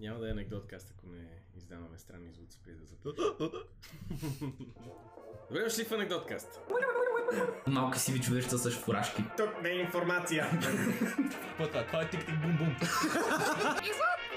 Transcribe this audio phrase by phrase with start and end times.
[0.00, 1.24] Няма да е анекдоткаст, ако не
[1.56, 3.50] издаваме странни звуци преди да започнем.
[5.48, 6.60] Добре дошли в анекдоткаст.
[7.66, 9.24] Малки сиви човечета с фуражки.
[9.36, 10.50] Тук не е информация.
[11.58, 12.76] Пъта, това е тик-тик бум-бум.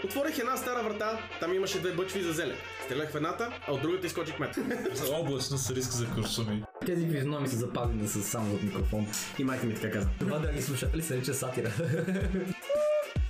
[0.05, 2.55] Отворих една стара врата, там имаше две бъчви за зеле.
[2.85, 4.55] Стрелях в едната, а от другата изкочи кмет.
[4.93, 6.63] За облачно с риск за куршуми.
[6.85, 9.07] Тези физиономи са запазени с само от микрофон.
[9.39, 10.09] И майка ми така каза.
[10.19, 11.71] Това, драги слушатели, се нарича сатира.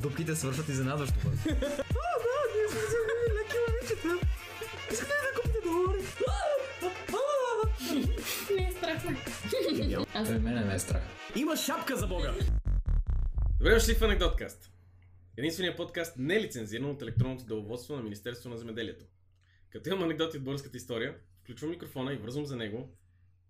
[0.02, 1.16] Дупките свършват изненадващо.
[10.14, 11.02] Аз Той мене не е страх.
[11.36, 12.34] Има шапка за бога!
[13.58, 14.72] Добре дошли в анекдоткаст.
[15.38, 19.06] Единственият подкаст не е лицензиран от електронното деловодство на Министерство на земеделието.
[19.70, 22.98] Като имам анекдоти от българската история, включвам микрофона и връзвам за него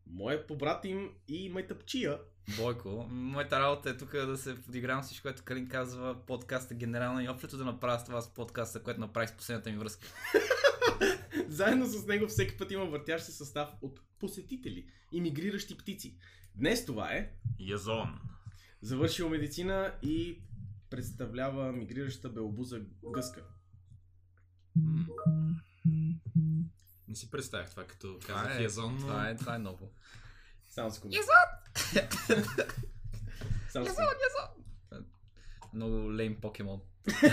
[0.08, 2.18] моят побратим и майтъпчия.
[2.58, 7.30] Бойко, моята работа е тук да се подигравам всичко, което Калин казва, подкаста генерална и
[7.30, 10.08] общото да направя с това с подкаста, което направих с последната ми връзка.
[11.52, 16.18] Заедно с него всеки път има въртящ се състав от посетители и мигриращи птици.
[16.56, 18.20] Днес това е Язон.
[18.82, 20.42] завършил медицина и
[20.90, 22.82] представлява мигрираща белобуза
[23.14, 23.44] гъска.
[27.08, 29.02] Не си представях това, като Това казах е, Язон, но...
[29.02, 29.92] това е, това е ново.
[30.70, 31.18] Само секунда.
[31.18, 31.96] Язон!
[33.70, 34.06] Само Язон.
[34.06, 35.06] Язон!
[35.74, 36.82] Много лейм покемон.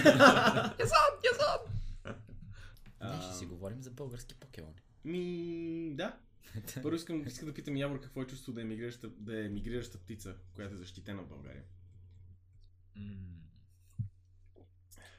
[0.79, 1.78] Язон, Язон!
[3.01, 4.75] Днес ще си говорим за български покемони.
[5.05, 6.19] Ми, да.
[6.83, 9.99] Първо искам, искам да питам Явор какво е чувство да е мигрираща, да е мигрираща
[9.99, 11.63] птица, която е защитена в България.
[12.97, 13.39] М.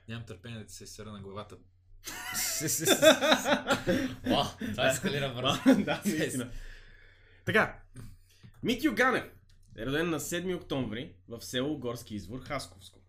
[0.08, 1.58] Нямам търпение да ти се изсера на главата.
[4.28, 5.84] О, това ескалира бързо.
[5.84, 6.52] да, наистина.
[7.46, 7.80] Така,
[8.64, 9.32] Митю Ганев
[9.78, 13.00] е роден на 7 октомври в село Горски извор, Хасковско.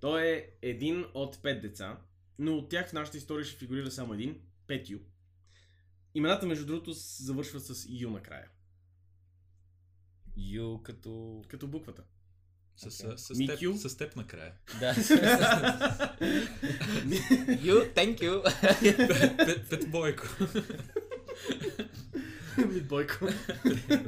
[0.00, 1.98] Той е един от пет деца,
[2.38, 4.98] но от тях в нашата история ще фигурира само един, Петю.
[6.14, 8.48] Имената, между другото, завършват с Ю накрая,
[10.36, 11.42] Ю като...
[11.48, 12.02] като буквата.
[12.76, 13.18] С, Окей.
[13.18, 14.52] с, с, теб, с теб накрая.
[14.80, 14.90] Да.
[17.62, 18.42] Ю, thank you.
[19.36, 20.26] Пет, пет бойко.
[22.58, 23.26] Ми, Бойко.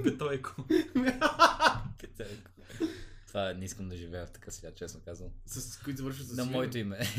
[0.03, 0.55] Петойко.
[3.37, 5.31] Това не искам да живея в такъв свят, честно казвам.
[5.47, 6.99] с които завършват с На моето име.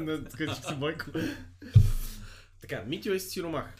[0.00, 1.04] на скачи си Бойко.
[2.60, 3.74] така, Митю е сиромах.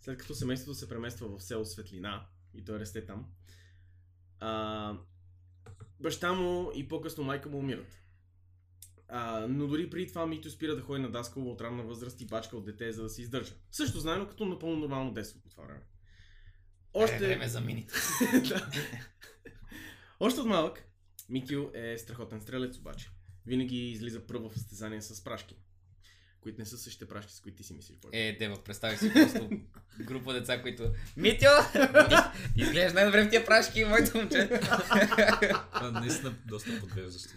[0.00, 3.26] След като семейството се премества в село Светлина и той расте там,
[4.40, 4.94] а,
[6.00, 7.98] баща му и по-късно майка му умират.
[9.08, 12.26] А, но дори преди това Митю спира да ходи на даскала от ранна възраст и
[12.26, 13.54] бачка от дете, за да се издържа.
[13.70, 15.82] Също знаено като напълно нормално детство по това време.
[16.94, 17.18] Още...
[17.18, 17.94] време за мините.
[18.48, 18.70] Да.
[20.20, 20.87] Още от малък,
[21.28, 23.10] Митю е страхотен стрелец обаче.
[23.46, 25.56] Винаги излиза пръв в състезания с прашки.
[26.40, 27.96] Които не са същите прашки, с които ти си мислиш.
[27.98, 28.16] Бойко.
[28.16, 29.50] Е, Дева, представих си просто
[30.00, 30.92] група деца, които...
[31.14, 31.46] Ти, ти
[32.56, 34.48] изглеждаш най-добре в тия прашки, моето момче.
[35.74, 37.28] Това наистина доста подвеждащо.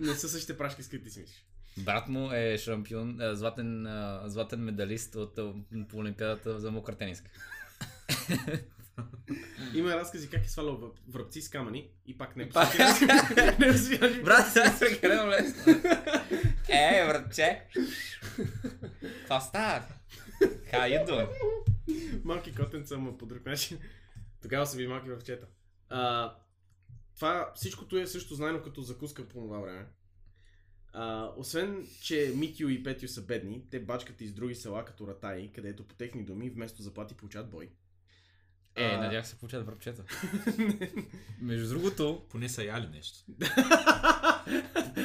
[0.00, 1.44] Не са същите прашки, с които ти си мислиш.
[1.78, 5.34] Брат му е шампион, а, златен, а, златен медалист от,
[5.88, 7.30] по Олимпиадата за мокър тениска.
[9.74, 14.22] Има разкази как е свалял връбци с камъни и пак не е Пак- е.
[14.24, 15.72] Брат, това е прекалено лесно.
[16.68, 17.62] Е, братче.
[19.24, 19.84] Това става.
[20.72, 21.28] How you?
[22.24, 23.78] Малки котенца, ма по друг начин.
[24.42, 25.46] Тогава са ви малки връбчета.
[25.88, 26.34] А,
[27.14, 29.86] това всичкото е също знаено като закуска по това време.
[30.92, 35.52] А, освен, че Митю и Петю са бедни, те бачкат из други села като Ратаи,
[35.52, 37.70] където по техни думи вместо заплати получават бой.
[38.78, 38.98] Е, А.
[38.98, 40.04] надях се получат връбчета.
[41.40, 43.18] Между другото, Поне са яли нещо.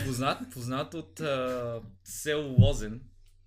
[0.06, 3.01] познат, познат от а, село Лозен,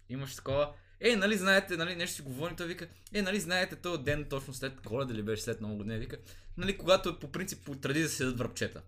[0.09, 4.03] имаше такова, е, нали знаете, нали, нещо си говорим, той вика, е, нали знаете, този
[4.03, 6.19] ден точно след коледа или беше след много дни, вика,
[6.57, 8.83] нали, когато е по принцип по традиция да се ядат връбчета.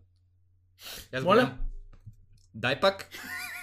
[1.12, 1.34] Аз Моля?
[1.34, 1.58] гледам,
[2.54, 3.08] Дай пак.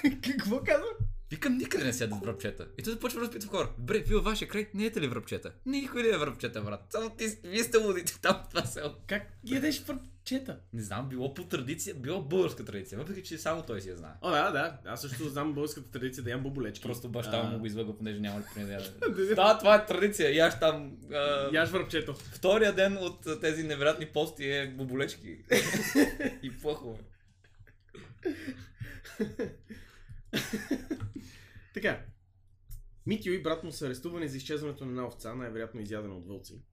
[0.23, 0.87] Какво казва?
[1.31, 2.67] Викам, никъде не се ядат връбчета.
[2.77, 3.69] И той започва да разпитва хора.
[3.77, 5.51] Бре, вие във вашия край не ете ли връбчета?
[5.65, 6.85] Никой не е връбчета, брат.
[6.89, 8.93] Само ти, вие сте лудите там в това село.
[9.07, 10.59] Как ядеш връбчета?
[10.73, 14.11] Не знам, било по традиция, било българска традиция, въпреки че само той си я знае.
[14.21, 14.77] О, да, да.
[14.85, 16.83] Аз също знам българската традиция да ям боболечки.
[16.83, 18.89] Просто баща му го излъга, понеже няма ли поне да яде.
[19.35, 19.57] Да.
[19.57, 20.35] Това е традиция.
[20.35, 20.97] Яш там.
[21.13, 21.49] А...
[21.53, 22.13] Яш връбчето.
[22.13, 25.27] Втория ден от тези невероятни пости е боболечки.
[26.43, 26.99] и плъхове.
[31.73, 32.05] Така.
[33.05, 36.63] Митио и брат му са арестувани за изчезването на една овца, най-вероятно изядена от вълци.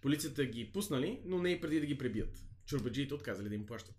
[0.00, 2.38] Полицията ги пуснали, но не и преди да ги пребият.
[2.66, 3.94] Чурбаджиите отказали да им плащат.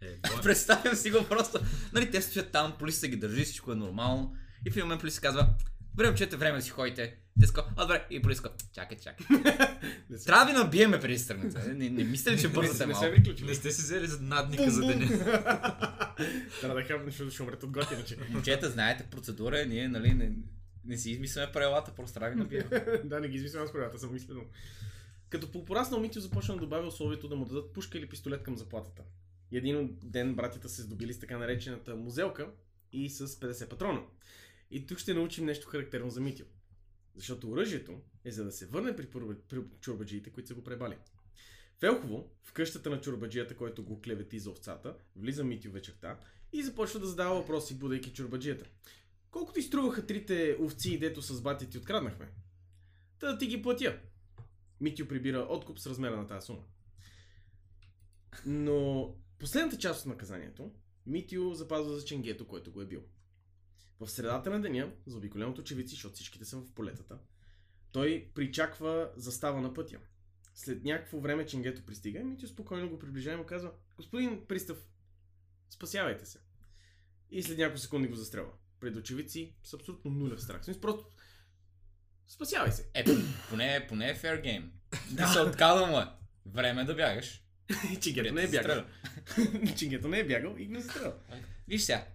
[0.00, 0.20] Е.
[0.42, 1.58] Представям си го просто.
[1.92, 4.36] Нали, те стоят там, полицията ги държи, всичко е нормално.
[4.66, 5.54] И в един момент полиция казва,
[5.90, 7.18] добре, момчета, време да си ходите.
[7.40, 9.26] Те ска, а добре, и казва, чакай, чакай.
[10.26, 11.74] Трябва да ви набиеме преди тръгнете.
[11.74, 13.36] Не, не мисля че бързате се- не малко?
[13.38, 13.44] се.
[13.44, 15.06] Не сте си взели за надника за деня.
[16.60, 18.16] Трябва да хапнеш, защото ще умрете от готи, иначе.
[18.30, 20.32] Момчета, знаете, процедура е, ние, нали, не,
[20.84, 22.68] не си измисляме правилата, просто трябва да набием.
[23.04, 24.40] да, не ги измислям аз правилата, съм мислено.
[25.28, 28.56] Като по пораснал Митю започна да добавя условието да му дадат пушка или пистолет към
[28.56, 29.02] заплатата.
[29.50, 32.48] И един ден братята се здобили с така наречената музелка
[32.92, 34.00] и с 50 патрона.
[34.70, 36.44] И тук ще научим нещо характерно за Митю.
[37.16, 40.96] Защото оръжието е за да се върне при, пурба- при чурбаджиите, които са го пребали.
[41.78, 46.20] В Елхово, в къщата на чурбаджията, който го клевети за овцата, влиза Митю вечерта
[46.52, 48.64] и започва да задава въпроси, будейки чурбаджията.
[49.30, 52.28] Колко ти струваха трите овци, дето с бати ти откраднахме?
[53.18, 54.00] Та да ти ги платя.
[54.80, 56.62] Митю прибира откуп с размера на тази сума.
[58.46, 60.72] Но последната част от наказанието,
[61.06, 63.02] Митю запазва за ченгето, което го е бил.
[64.00, 67.18] В средата на деня, заобиколен от очевидци, защото всичките са в полетата,
[67.92, 69.98] той причаква застава на пътя.
[70.54, 74.78] След някакво време ченгето пристига и Митю спокойно го приближава и му казва Господин пристав,
[75.70, 76.38] спасявайте се.
[77.30, 78.52] И след няколко секунди го застрелва.
[78.80, 80.60] Пред очевидци с абсолютно нулев страх.
[80.60, 81.04] В смисъл, просто
[82.26, 82.90] спасявай се.
[82.94, 83.04] Е,
[83.50, 84.70] поне, поне е fair game.
[85.10, 86.06] Да се отказва му е.
[86.46, 87.42] Време да бягаш.
[88.00, 88.84] Ченгето не е бягал.
[89.76, 91.14] Ченгето не е бягал и го застрелва.
[91.68, 92.06] Виж сега,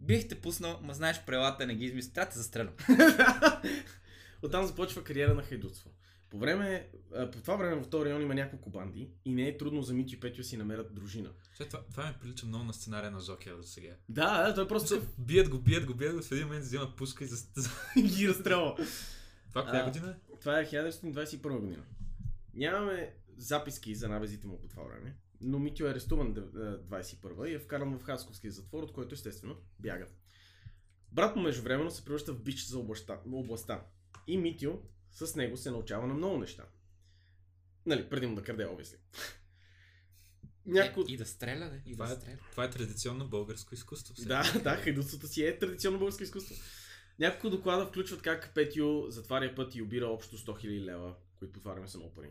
[0.00, 2.74] бих те пуснал, ма знаеш правилата не ги измисля, трябва да те застрелям.
[4.42, 5.90] Оттам започва кариера на хайдутство.
[6.30, 6.88] По време,
[7.32, 10.14] по това време в този район има няколко банди и не е трудно за Митю
[10.14, 11.30] и Петю да си намерят дружина.
[11.56, 13.94] Че, това, това ми прилича много на сценария на Жокера до сега.
[14.08, 16.64] Да, да, той е просто Просто бият го, бият го, бият го, в един момент
[16.64, 17.46] взима пуска и за...
[18.02, 18.76] ги разстрелва.
[19.48, 20.36] Това коя година е?
[20.40, 21.82] Това е 1921 година.
[22.54, 27.48] Нямаме записки за набезите му по това време, но Митю е арестуван дев- а, 21
[27.48, 30.06] и е вкаран в Хасковския затвор, от който естествено бяга.
[31.12, 33.84] Брат му междувременно се превръща в бич за областта, областта.
[34.26, 36.64] И Митю с него се научава на много неща.
[37.86, 38.96] Нали, преди му да краде, обясли.
[40.66, 41.04] Някой...
[41.08, 42.38] Е, и да стреля, де, и Това да е, стреля.
[42.50, 44.14] това е традиционно българско изкуство.
[44.14, 44.24] все.
[44.24, 46.54] Да, да, хайдутството си е традиционно българско изкуство.
[47.18, 51.60] Няколко доклада включват как Петю затваря път и обира общо 100 000 лева, които по
[51.60, 52.30] това време са много пари.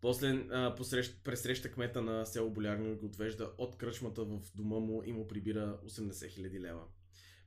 [0.00, 4.78] После а, посрещ, пресреща кмета на село Болярно и го отвежда от кръчмата в дома
[4.78, 6.82] му и му прибира 80 000 лева.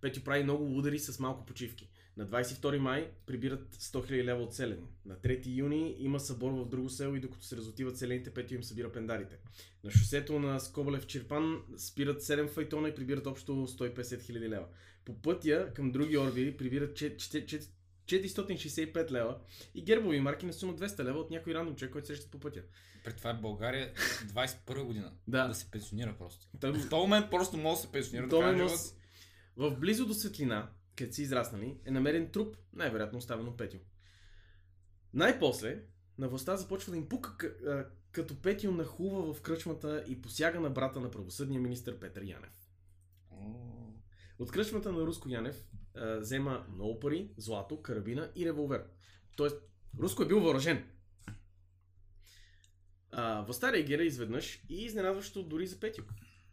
[0.01, 1.89] Петю прави много удари с малко почивки.
[2.17, 4.88] На 22 май прибират 100 000 лева от селени.
[5.05, 8.63] На 3 юни има събор в друго село и докато се разотиват селените, Петю им
[8.63, 9.38] събира пендарите.
[9.83, 14.65] На шосето на Скобалев Чирпан спират 7 файтона и прибират общо 150 000 лева.
[15.05, 17.59] По пътя към други орбири прибират че- че- че-
[18.05, 19.38] 465 лева
[19.75, 22.61] и гербови марки на сума 200 лева от някой рандом човек, който срещат по пътя.
[23.03, 23.94] При това е България
[24.25, 25.11] 21 година.
[25.27, 25.47] Да.
[25.47, 26.47] Да се пенсионира просто.
[26.59, 28.29] Той, В този момент просто може да се пенсионира.
[28.55, 28.95] Живота с- си.
[29.57, 33.77] в близо до светлина, където са израснали, е намерен труп, най-вероятно оставен от Петю.
[35.13, 35.79] Най-после,
[36.17, 37.53] на властта започва да им пука,
[38.11, 42.69] като Петю нахува в кръчмата и посяга на брата на правосъдния министр Петър Янев.
[44.39, 48.83] От кръчмата на Руско Янев а, взема много пари, злато, карабина и револвер.
[49.35, 49.57] Тоест,
[49.99, 50.85] Руско е бил въоръжен.
[53.11, 56.03] А, Властта реагира изведнъж и изненадващо дори за Петю.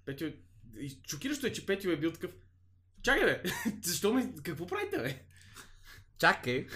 [0.04, 0.34] Петю е...
[1.10, 2.30] Шокиращо е, че Петю е бил такъв.
[3.02, 3.42] Чакай бе,
[3.82, 4.34] защо ме...
[4.42, 5.24] Какво правите бе?
[6.18, 6.66] Чакай.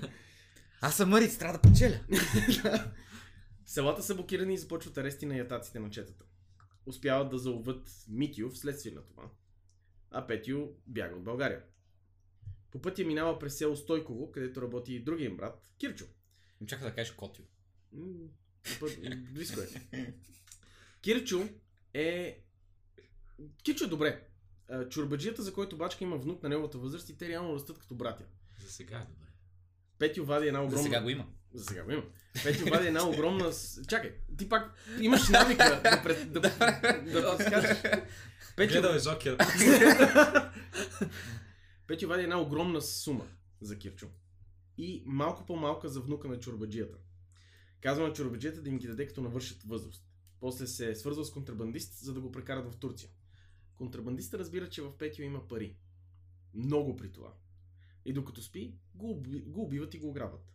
[0.80, 2.00] Аз съм мъриц, трябва да печеля.
[3.66, 6.24] Селата са блокирани и започват арести на ятаците на четата.
[6.86, 9.30] Успяват да заловят Митю вследствие на това.
[10.10, 11.62] А Петю бяга от България.
[12.74, 16.04] По пътя минава през село Стойково, където работи и другия им брат, Кирчо.
[16.66, 17.44] Чакай да кажеш Котио.
[17.92, 18.04] М,
[18.80, 18.98] път-
[19.32, 19.60] Близко
[19.92, 20.14] е.
[21.00, 21.48] Кирчо
[21.94, 22.38] е...
[23.62, 24.26] Кирчо е добре.
[24.68, 27.94] А, Чурбаджията, за който бачка има внук на неговата възраст и те реално растат като
[27.94, 28.24] братя.
[28.64, 29.28] За сега е добре.
[29.98, 30.82] Петю вади една За огромна...
[30.82, 31.26] сега го има.
[31.52, 32.02] За сега го има.
[32.44, 33.52] Петю вади една огромна...
[33.52, 36.32] с- Чакай, ти пак имаш навика да, пред...
[36.32, 36.50] да, да
[37.30, 37.78] подскачаш.
[38.56, 38.98] Петю, Гледал е.
[41.86, 43.26] Петю вади една огромна сума
[43.60, 44.08] за Кирчо.
[44.78, 46.98] И малко по-малка за внука на чурбаджията.
[47.80, 50.04] Казва на чурбаджията да им ги даде като навършат възраст.
[50.40, 53.10] После се е свързал с контрабандист, за да го прекарат в Турция.
[53.76, 55.76] Контрабандиста разбира, че в Петю има пари.
[56.54, 57.34] Много при това.
[58.04, 60.52] И докато спи, го, уби, го убиват и го ограбват.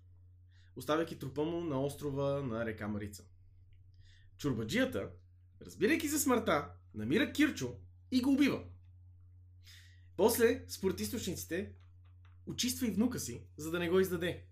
[0.75, 3.24] Оставяйки трупа му на острова на река Марица.
[4.38, 5.09] Чурбаджията,
[5.62, 7.75] разбирайки за смъртта, намира Кирчо
[8.12, 8.63] и го убива.
[10.20, 11.72] После, според източниците,
[12.46, 14.44] очиства и внука си, за да не го издаде.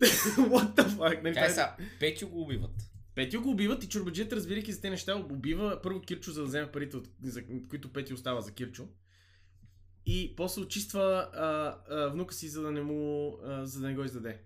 [0.00, 1.22] What the fuck?
[1.22, 2.90] Нали, Чай това е- Петю го убиват.
[3.14, 6.72] Петю го убиват и чурбаджията, разбирайки за те неща, убива първо Кирчо, за да вземе
[6.72, 8.88] парите, от, за, които Петю остава за Кирчо.
[10.06, 11.44] и после очиства а,
[11.94, 14.40] а, внука си, за да не му, а, за да не го издаде.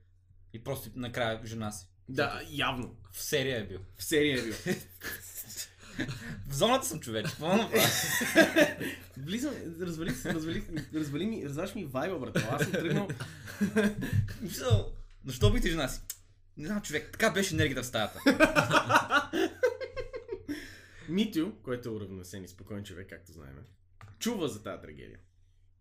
[0.53, 1.87] И просто накрая жена си.
[2.09, 2.97] Да, явно.
[3.13, 3.81] В серия е бил.
[3.97, 4.55] В серия е бил.
[6.49, 7.26] В зоната съм човек.
[9.17, 10.62] Влизам, развали, развали,
[10.95, 12.37] развали ми, разваш ми вайба, брат.
[12.50, 13.09] Аз съм тръгнал.
[14.40, 14.93] Мисъл,
[15.28, 16.00] Защо бих ти жена си?
[16.57, 17.09] Не знам, човек.
[17.12, 18.21] Така беше енергията в стаята.
[21.09, 23.57] Митю, който е уравновесен и спокоен човек, както знаем,
[24.19, 25.19] чува за тази трагедия.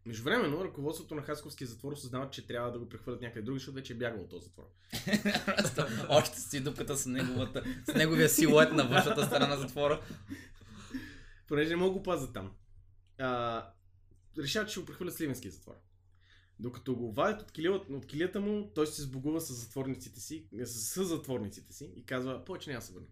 [0.08, 3.94] Междувременно, ръководството на Хасковския затвор осъзнава, че трябва да го прехвърлят някъде други, защото вече
[3.94, 4.64] е бягал от този затвор.
[6.10, 10.02] Още си дупката с, неговата, с неговия силует на външната страна на затвора.
[11.48, 12.52] Понеже не мога го пазят там.
[13.18, 13.64] А,
[14.38, 15.76] решават, че ще го прехвърлят Сливенския затвор.
[16.60, 20.94] Докато го вадят от, килията, от килията му, той се сбогува с затворниците си, с,
[20.94, 23.08] с затворниците си и казва, повече няма да се върна.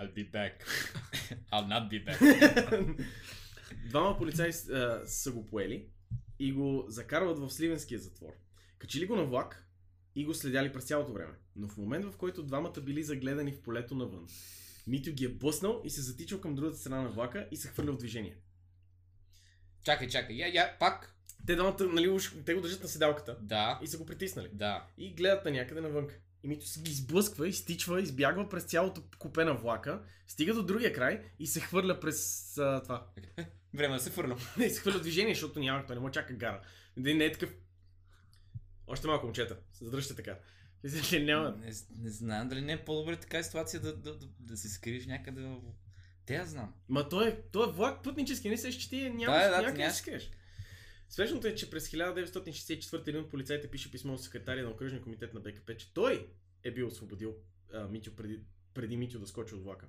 [0.00, 0.64] I'll be back.
[1.52, 3.06] I'll not be back.
[3.88, 5.88] Двама полицаи а, са го поели
[6.38, 8.32] и го закарват в Сливенския затвор.
[8.78, 9.66] Качили го на влак
[10.14, 11.32] и го следяли през цялото време.
[11.56, 14.28] Но в момент, в който двамата били загледани в полето навън,
[14.86, 17.92] Митю ги е блъснал и се затичал към другата страна на влака и се хвърля
[17.92, 18.36] в движение.
[19.84, 20.36] чакай, чакай.
[20.36, 21.10] Я, я, пак.
[21.46, 23.80] Те двамата, нали, уж, те го държат на седалката Да.
[23.82, 24.48] и са го притиснали.
[24.52, 24.86] Да.
[24.98, 26.08] И гледат на някъде навън.
[26.44, 30.92] И Митю се ги изблъсква, изтичва, избягва през цялото купе на влака, стига до другия
[30.92, 33.06] край и се хвърля през а, това.
[33.74, 34.38] Време да се фърлям.
[34.58, 36.62] Не, се хвърля движение, защото няма, той не му чака гара.
[36.96, 37.54] Не, не е такъв.
[38.86, 40.38] Още малко момчета, задръжте така.
[41.12, 41.50] Няма.
[41.50, 45.06] Не, не знам дали не е по-добре така ситуация да, да, да, да се скриеш
[45.06, 45.60] някъде в...
[46.26, 46.74] Те я знам.
[46.88, 49.72] Ма той е, той е влак пътнически, не се че ти няма Да, да, някъде
[49.72, 49.94] да нямаш.
[49.94, 50.30] се скриеш.
[51.08, 55.34] Свежното е, че през 1964 един от полицайите пише писмо с секретария на окръжния комитет
[55.34, 56.28] на БКП, че той
[56.64, 57.36] е бил освободил
[57.72, 58.40] а, Митю преди,
[58.74, 59.86] преди Митю да скочи от влака.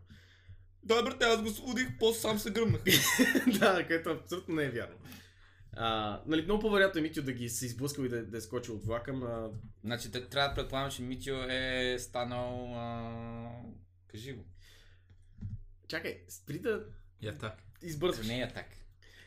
[0.85, 2.81] Да, брате, аз го освободих, после сам се гръмнах.
[3.59, 4.95] да, което абсолютно не е вярно.
[5.77, 8.75] А, нали, много по-вероятно е Митю да ги се изблъскал и да, да е скочил
[8.75, 9.49] от влака, ма...
[9.83, 12.73] Значи, те- трябва да предполагам, че Митио е станал...
[12.75, 13.49] А...
[14.07, 14.45] Кажи го.
[15.87, 16.85] Чакай, спри да
[17.21, 17.63] Я так.
[17.83, 18.27] избързваш.
[18.27, 18.67] Не е так.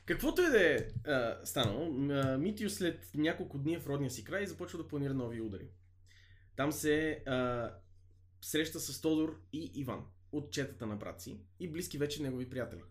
[0.07, 1.91] Каквото и да е а, станало,
[2.39, 5.69] Митио след няколко дни е в родния си край и започва да планира нови удари.
[6.57, 7.71] Там се а,
[8.41, 12.83] среща с Тодор и Иван от четата на брат си и близки вече негови приятели.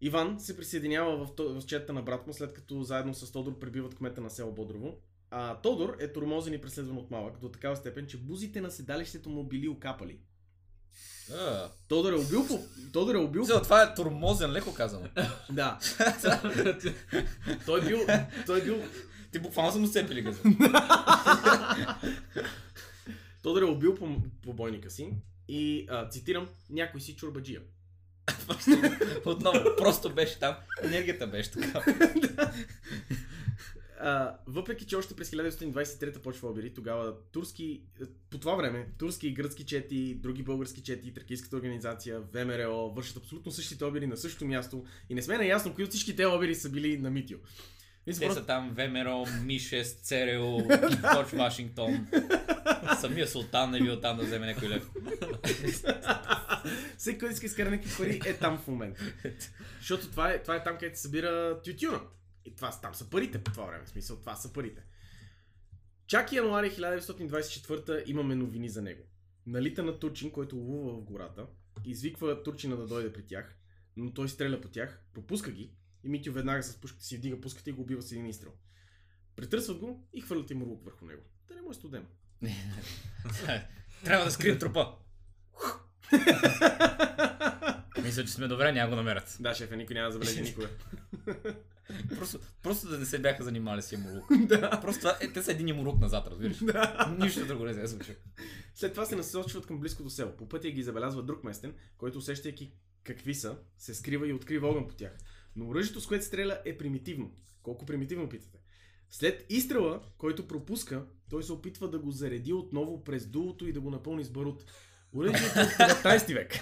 [0.00, 3.94] Иван се присъединява в, в четата на брат му, след като заедно с Тодор пребиват
[3.94, 4.98] кмета на село Бодрово.
[5.30, 9.30] А Тодор е тормозен и преследван от малък до такава степен, че бузите на седалището
[9.30, 10.20] му били окапали.
[11.32, 11.70] А.
[11.88, 12.58] Тодор е убил по...
[12.92, 13.44] Тодор е убил...
[13.46, 15.08] Това е тормозен, леко казано.
[15.52, 15.78] Да.
[17.66, 17.98] той е бил...
[18.46, 18.82] Той е бил
[19.32, 20.42] Ти буквално съм усепили газа.
[23.42, 25.12] Тодор е убил по, побойника си
[25.50, 27.60] и а, цитирам, някой си чурбаджия.
[29.26, 30.56] Отново, просто беше там.
[30.82, 31.84] Енергията беше така.
[34.02, 39.28] А, въпреки, че още през 1923 почва обири, тогава турски, е, по това време, турски
[39.28, 44.44] и гръцки чети, други български чети, тракийската организация, ВМРО, вършат абсолютно същите обири на същото
[44.44, 47.38] място и не сме наясно кои от всички те обири са били на Митио.
[48.04, 48.34] Те просто...
[48.34, 50.68] са там ВМРО, Ми-6, ЦРУ,
[51.12, 52.06] Джордж Вашингтон.
[53.00, 54.90] Самия султан е бил там да вземе някой лев.
[56.98, 59.00] Всеки, който иска изкара някакви пари, е там в момента.
[59.78, 62.00] Защото това е, това е там, където се събира тютюна.
[62.44, 63.84] И това, там са парите по това време.
[63.84, 64.82] В смисъл, това са парите.
[66.06, 69.02] Чак и януари 1924 имаме новини за него.
[69.46, 71.46] Налита на Турчин, който ловува в гората,
[71.84, 73.56] извиква Турчина да дойде при тях,
[73.96, 75.72] но той стреля по тях, пропуска ги
[76.04, 78.52] и Митю веднага с пушката си вдига пуската и го убива с един изстрел.
[79.36, 81.22] Претърсват го и хвърлят им лук върху него.
[81.48, 82.06] Да не му е студено.
[84.04, 84.94] Трябва да скрием трупа.
[88.02, 89.36] Мисля, че сме добре, няма го намерят.
[89.40, 90.68] Да, шефе, никой няма да забележи никога.
[92.16, 94.46] Просто, просто да не се бяха занимали с Ямурук.
[94.46, 94.80] да.
[94.80, 96.60] Просто е, те са един Ямурук назад, разбираш.
[97.18, 98.14] Нищо друго не се случва.
[98.74, 100.36] След това се насочват към близкото село.
[100.36, 102.72] По пътя ги забелязва друг местен, който усещайки
[103.04, 105.12] какви са, се скрива и открива огън по тях.
[105.56, 107.30] Но оръжието, с което стреля, е примитивно.
[107.62, 108.58] Колко примитивно питате?
[109.10, 113.80] След изстрела, който пропуска, той се опитва да го зареди отново през дулото и да
[113.80, 114.64] го напълни с барут.
[115.14, 116.52] Оръжието е от 19 век.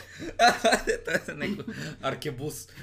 [1.04, 2.66] Това е някой аркебус.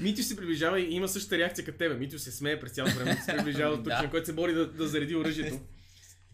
[0.00, 1.94] Митю се приближава и има същата реакция като тебе.
[1.94, 4.10] Митю се смее през цялото време, се приближава Турчин, Да.
[4.10, 5.58] който се бори да, да зареди оръжието.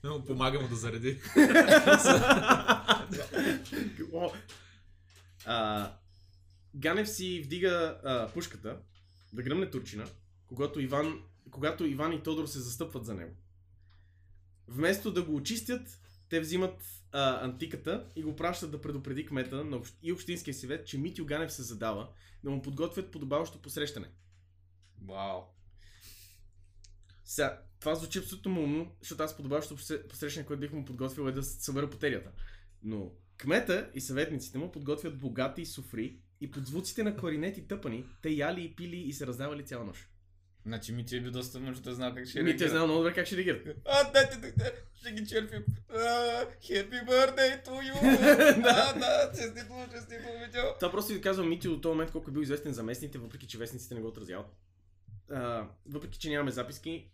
[0.04, 1.18] Му помага му да зареди.
[6.74, 8.78] Ганев си вдига а, пушката
[9.32, 10.06] да гръмне Турчина,
[10.46, 13.36] когато Иван, когато Иван и Тодор се застъпват за него.
[14.68, 19.76] Вместо да го очистят, те взимат а, антиката и го пращат да предупреди кмета на
[19.76, 19.98] общ...
[20.02, 22.08] и общинския съвет, че Митю Ганев се задава
[22.44, 24.08] да му подготвят подобаващо посрещане.
[25.02, 25.42] Вау.
[27.24, 29.76] Сега, това звучи абсолютно умно, защото аз подобаващо
[30.08, 32.30] посрещане, което бих му подготвил е да събера потерията.
[32.82, 38.04] Но кмета и съветниците му подготвят богати суфри и под звуците на кларинет и тъпани,
[38.22, 40.08] те яли и пили и се раздавали цяла нощ.
[40.66, 42.68] Значи Митю е бил доста мъж, да знал как ще Ми те реагира.
[42.68, 43.66] знал много добре как ще реагират.
[43.86, 45.64] А, дайте, дайте, ще ги черпим.
[47.06, 48.02] Birthday to you!
[48.62, 50.58] да, да, честито, честито, Митю.
[50.80, 53.46] Това просто ви казвам Митю до този момент колко е бил известен за местните, въпреки
[53.46, 54.46] че вестниците не го отразяват.
[55.30, 57.10] А, въпреки че нямаме записки,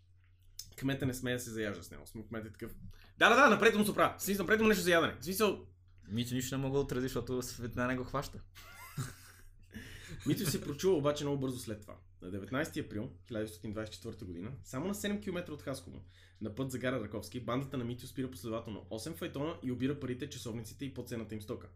[0.76, 2.06] кмета не смее да се заяжда с него.
[2.06, 2.72] Сме кмет е такъв.
[3.18, 4.14] Да, да, да, напред му се оправя.
[4.18, 5.14] В смисъл, напред му нещо за ядене.
[5.20, 5.66] Смисъл,
[6.08, 8.38] Митю нищо не мога да отрази, защото светлина не го хваща.
[10.26, 11.96] Митю се прочува обаче много бързо след това.
[12.22, 16.04] На 19 април 1924 година, само на 7 км от Хасково,
[16.40, 20.30] на път за гара Раковски, бандата на Митю спира последователно 8 файтона и обира парите,
[20.30, 21.68] часовниците и подцената им стока.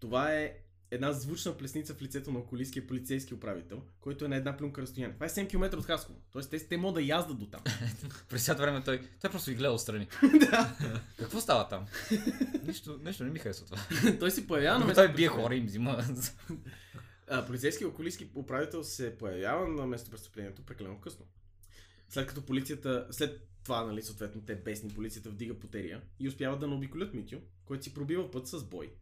[0.00, 0.56] Това е
[0.90, 5.14] една звучна плесница в лицето на околийския полицейски управител, който е на една плюнка разстояние.
[5.14, 6.18] Това е 7 км от Хасково.
[6.32, 7.60] Тоест те, те могат да яздат до там.
[8.28, 10.06] През цялото време той, той просто ги гледа отстрани.
[10.50, 10.76] да.
[11.18, 11.86] Какво става там?
[12.66, 13.78] Нищо, нещо не ми харесва това.
[14.20, 16.04] Той се появява на Но той бие хора и им взима.
[17.28, 21.26] А, полицейския околийски управител се появява на место престъплението прекалено късно.
[22.08, 26.66] След като полицията, след това, нали, съответно, те бесни, полицията вдига потерия и успяват да
[26.66, 28.92] наобиколят Митю, който си пробива път с бой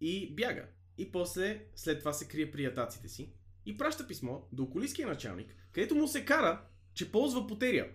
[0.00, 0.66] и бяга.
[0.98, 3.32] И после, след това се крие при ятаците си
[3.66, 7.90] и праща писмо до околийския началник, където му се кара, че ползва потерия.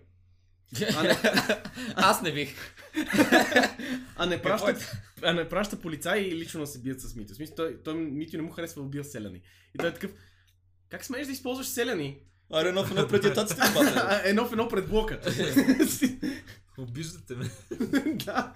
[0.96, 1.16] А не,
[1.94, 2.54] Аз не бих.
[4.16, 4.76] а не, праща,
[5.22, 7.32] а не праща полицаи и лично да се бият с Митю.
[7.32, 9.40] В смисъл, той, той Митю не му харесва да убива селяни.
[9.74, 10.10] И той е такъв,
[10.88, 12.20] как смееш да използваш селяни?
[12.52, 13.62] Аре, едно в едно преди ятаците
[14.24, 15.20] едно в едно пред блока.
[16.78, 17.50] Обиждате ме.
[18.24, 18.54] да.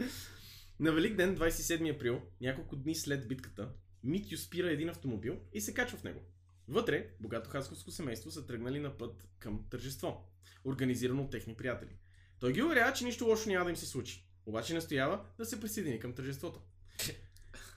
[0.81, 3.69] На Велик ден, 27 април, няколко дни след битката,
[4.05, 6.21] Митю спира един автомобил и се качва в него.
[6.69, 10.31] Вътре, богато хасковско семейство са тръгнали на път към тържество,
[10.65, 11.97] организирано от техни приятели.
[12.41, 14.25] Той ги уверява, че нищо лошо няма да им се случи.
[14.47, 16.61] Обаче настоява да се присъедини към тържеството.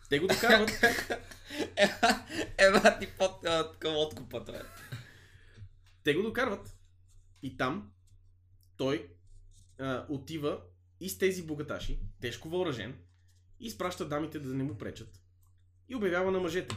[0.10, 0.70] Те го докарват,
[2.58, 3.46] Ева ти под
[3.80, 4.58] към откупа, това.
[4.58, 4.62] е.
[6.04, 6.78] те го докарват
[7.44, 7.92] и там
[8.78, 9.10] той
[9.80, 10.62] а, отива
[11.00, 12.98] и с тези богаташи, тежко въоръжен,
[13.60, 15.22] и изпраща дамите да не му пречат.
[15.90, 16.76] И обявява на мъжете.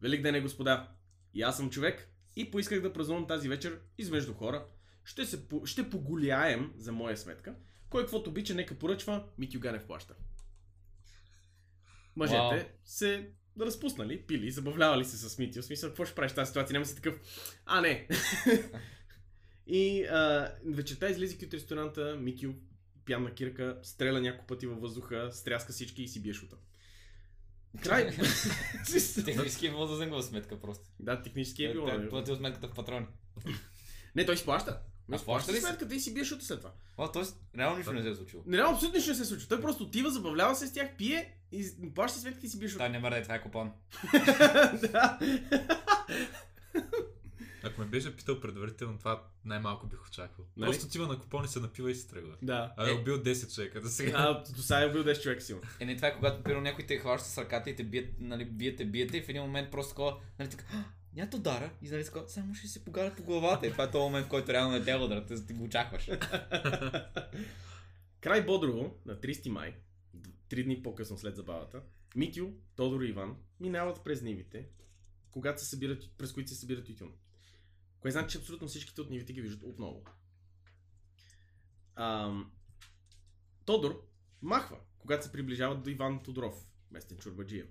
[0.00, 0.88] Велик ден е, господа.
[1.34, 4.66] И аз съм човек и поисках да празнувам тази вечер измежду хора.
[5.04, 7.54] Ще, се, ще поголяем за моя сметка.
[7.90, 10.14] Кой каквото обича, нека поръчва, Митю Ганев плаща.
[12.16, 12.60] Мъжете Вау.
[12.84, 15.62] се разпуснали, пили, забавлявали се с Митю.
[15.62, 16.72] В смисъл, какво ще правиш тази ситуация?
[16.72, 17.14] Няма си такъв.
[17.66, 18.08] А, не.
[19.66, 22.54] и а, вечерта излизайки от ресторанта, Митю,
[23.06, 26.56] пян на кирка, стреля няколко пъти във въздуха, стряска всички и си бие шута.
[27.82, 28.10] Край.
[29.24, 30.84] Технически е възразен го сметка просто.
[31.00, 31.86] да, технически е било.
[31.86, 32.08] Той нали?
[32.08, 33.06] платил сметката в патрони.
[34.14, 34.80] Не, той си плаща.
[35.12, 35.62] А, плаща ли си?
[35.62, 36.72] сметката и си бие шута след това.
[36.98, 37.22] О, т.е.
[37.58, 38.42] реално нищо не се е случило.
[38.46, 39.48] Не, реално абсолютно нищо не се случва.
[39.48, 42.68] Той просто отива, забавлява се с тях, пие и плаща си сметката и си бие
[42.68, 42.78] шута.
[42.78, 43.72] Той не мърдай, това е купон.
[44.92, 45.18] да.
[47.64, 50.46] Ако ме беше питал предварително, това най-малко бих очаквал.
[50.56, 50.70] Нали?
[50.70, 52.36] Просто отива на купони, се напива и се тръгва.
[52.42, 52.72] да.
[52.76, 54.12] А е убил 10 човека до сега.
[54.16, 55.62] А, до сега е бил 10 човека силно.
[55.80, 58.44] Е, не, това е когато примерно някой те хваща с ръката и те бият, нали,
[58.44, 60.64] биете, биете и в един момент просто такова, нали така,
[61.12, 63.66] «А, няма те удара и нали само ще се погарят по главата.
[63.66, 66.06] И това е този момент, в който реално не те ударят, ти- ти го очакваш.
[68.20, 69.76] Край Бодрово, на 30 май,
[70.48, 71.82] три дни по-късно след забавата,
[72.16, 74.68] Митю, Тодор и Иван минават през нивите,
[75.30, 77.12] когато се събират, през които се събират тютюн.
[78.00, 80.04] Кое значи, че абсолютно всичките от нивите ги виждат отново.
[81.94, 82.52] Ам...
[83.64, 84.08] Тодор
[84.42, 87.66] махва, когато се приближават до Иван Тодоров, местен чурбаджия.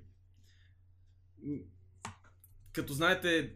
[2.74, 3.54] Като знаете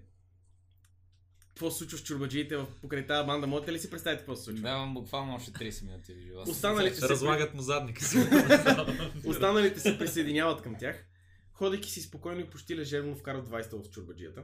[1.56, 4.43] какво се случва с чурбаджиите в покрай тази банда, можете ли си представите какво се
[4.43, 4.62] случва?
[4.62, 6.51] Давам буквално още 30 минути ви живота.
[6.51, 8.17] Останалите се Разлагат му задника си.
[9.25, 11.06] Останалите се присъединяват към тях.
[11.54, 14.43] Ходейки си спокойно и почти лежерно вкарат 20 в чурбаджията.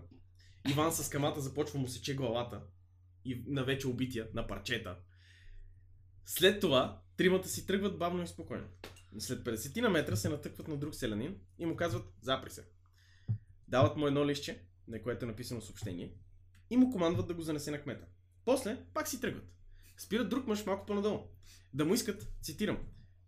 [0.70, 2.62] Иван с камата започва му сече главата
[3.26, 4.96] и на вече убития, на парчета.
[6.26, 8.68] След това, тримата си тръгват бавно и спокойно.
[9.20, 12.64] След 50 на метра се натъкват на друг селянин и му казват запри се.
[13.72, 16.14] Дават му едно лище, на което е написано съобщение
[16.70, 18.06] и му командват да го занесе на кмета.
[18.46, 19.54] После пак си тръгват.
[19.98, 21.28] Спират друг мъж малко по-надолу.
[21.74, 22.78] Да му искат, цитирам,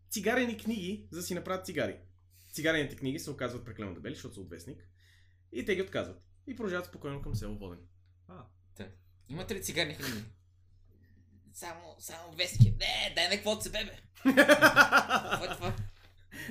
[0.09, 1.97] цигарени книги, за да си направят цигари.
[2.53, 4.87] Цигарените книги се оказват прекалено дебели, защото са от вестник.
[5.51, 6.21] И те ги отказват.
[6.47, 7.79] И продължават спокойно към село Воден.
[9.29, 10.23] Имате ли цигарни книги?
[11.53, 12.71] Само, само вестки.
[12.71, 13.97] Не, дай ме каквото се бебе.
[14.23, 15.75] Какво е това?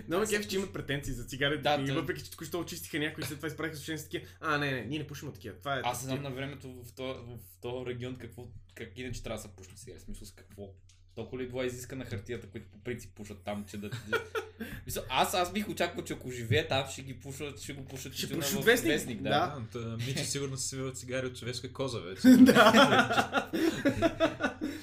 [0.09, 1.63] Много кеф, че имат претенции за цигарите.
[1.63, 4.27] Да, и въпреки, че току-що очистиха някои, след това изправиха съобщения с такива.
[4.41, 5.57] А, не, не, ние не пушим такива.
[5.59, 5.81] Това е.
[5.85, 9.57] Аз знам на времето в този, в този регион какво, как иначе трябва да се
[9.57, 9.99] пушне сега.
[9.99, 10.69] В смисъл с какво.
[11.15, 13.91] Толкова ли била изискана хартията, които по принцип пушат там, че да...
[14.87, 18.15] Мисъл, аз, аз бих очаквал, че ако живее там, ще ги пушат, ще го пушат
[18.15, 19.31] Ще пушат в вестник, да.
[19.31, 19.61] да.
[19.73, 22.23] Да, та, Мичи сигурно си свива цигари от човешка коза вече.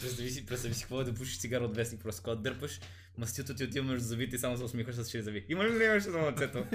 [0.01, 2.79] Представи си, представи си какво е да пушиш цигара от вестник, просто когато дърпаш,
[3.17, 5.45] мастилото ти отива между зъбите и само се усмихваш с шире зъби.
[5.49, 6.65] Има ли да имаш на лицето?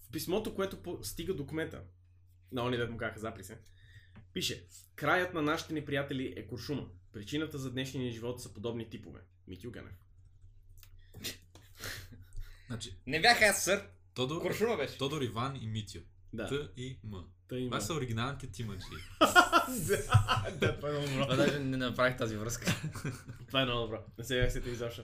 [0.00, 1.80] В писмото, което по- стига до кмета,
[2.52, 3.58] на они дет му казаха запри се,
[4.32, 6.88] пише Краят на нашите неприятели е куршума.
[7.12, 9.20] Причината за днешния ни живот са подобни типове.
[9.48, 9.94] Митю Ганев.
[12.66, 13.88] Значи, Не бях аз, сър.
[14.14, 14.98] Тодор, Куршума беше.
[14.98, 15.98] Тодор Иван и Митю.
[16.32, 16.48] Да.
[16.48, 17.24] Т и М.
[17.48, 17.70] Та има.
[17.70, 18.84] Това са оригиналните тимаджи.
[20.60, 21.22] да, това е много добро.
[21.22, 22.66] Това даже не направих тази връзка.
[23.48, 24.04] Това е много добро.
[24.18, 25.02] Не се бях сетил изобщо.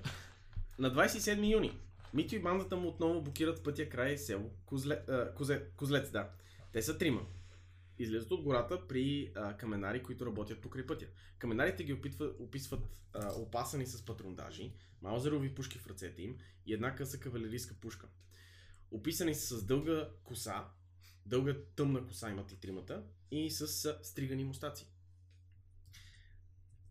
[0.79, 1.79] На 27 юни
[2.14, 6.11] Митю и бандата му отново блокират пътя край село Козле, а, Козе, Козлец.
[6.11, 6.29] Да.
[6.73, 7.21] Те са трима.
[7.98, 11.06] Излизат от гората при а, каменари, които работят покрай пътя.
[11.38, 16.94] Каменарите ги опитва, описват а, опасани с патрондажи, маузерови пушки в ръцете им и една
[16.94, 18.08] къса кавалерийска пушка.
[18.90, 20.68] Описани са с дълга коса,
[21.26, 24.87] дълга тъмна коса имат и тримата и с стригани мустаци.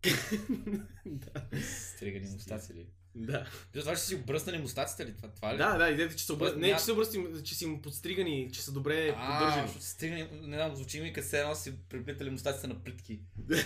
[1.06, 1.48] да.
[1.96, 2.86] Стригани мустаци ли?
[3.18, 3.46] Да.
[3.74, 5.16] За това, че си обръснали мустаците ли?
[5.16, 5.58] Това, това ли?
[5.58, 6.52] Да, да, идеята, че са обръс...
[6.52, 9.66] Ня- Не, че са обръсти, че си му подстригани, че са добре А, поддържани.
[9.66, 13.20] защото стигне, не знам, звучи ми като се едно си приплитали мустаците на плитки.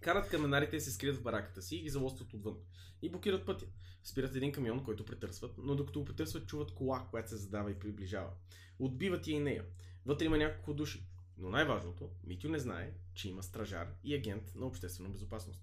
[0.00, 2.56] Карат каменарите и се скрият в бараката си и ги залостват отвън.
[3.02, 3.66] И блокират пътя.
[4.04, 7.78] Спират един камион, който претърсват, но докато го претърсват, чуват кола, която се задава и
[7.78, 8.30] приближава.
[8.78, 9.64] Отбиват я и нея.
[10.06, 11.04] Вътре има няколко души.
[11.36, 15.62] Но най-важното, Митю не знае, че има стражар и агент на обществена безопасност.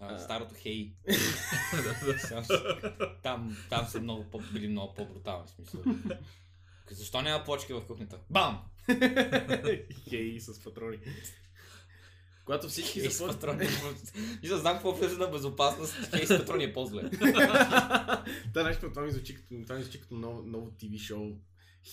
[0.00, 0.18] А, А.
[0.18, 0.92] старото хей.
[3.22, 5.82] Там, там са много по, били много по-брутални смисъл.
[6.90, 8.18] Защо няма плочки в кухнята?
[8.30, 8.62] Бам!
[10.08, 10.98] Хей, с патрони.
[12.44, 13.40] Когато всички с започват...
[13.40, 13.68] патрони.
[14.42, 15.94] И да знам какво влезе на безопасност.
[16.10, 17.10] Хей с патрони е по-зле.
[18.54, 21.32] Та нещо, това ми звучи като, това ми звучи като ново, ново TV шоу.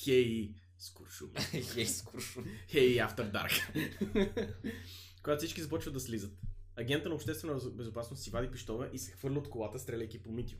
[0.04, 1.30] Хей, с куршум.
[1.74, 2.46] Хей с куршум.
[2.72, 4.54] Хей, After Dark.
[5.24, 6.32] Когато всички започват да слизат,
[6.78, 10.56] агента на обществена безопасност си вади пиштола и се хвърля от колата, стреляйки по Митю.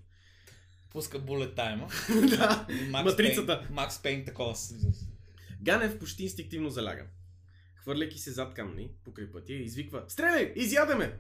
[0.90, 1.88] Пуска булет тайма.
[2.30, 2.68] да.
[2.90, 3.60] Макс Матрицата.
[3.60, 4.56] Пейн, Макс Пейн такова.
[5.62, 7.06] Ганев почти инстинктивно заляга.
[7.76, 10.54] Хвърляйки се зад камни, покрай пътя, извиква Стреляй!
[10.56, 11.20] Изядеме!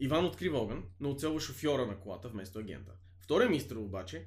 [0.00, 2.92] Иван открива огън, но оцелва шофьора на колата вместо агента.
[3.20, 4.26] Втория мистер обаче,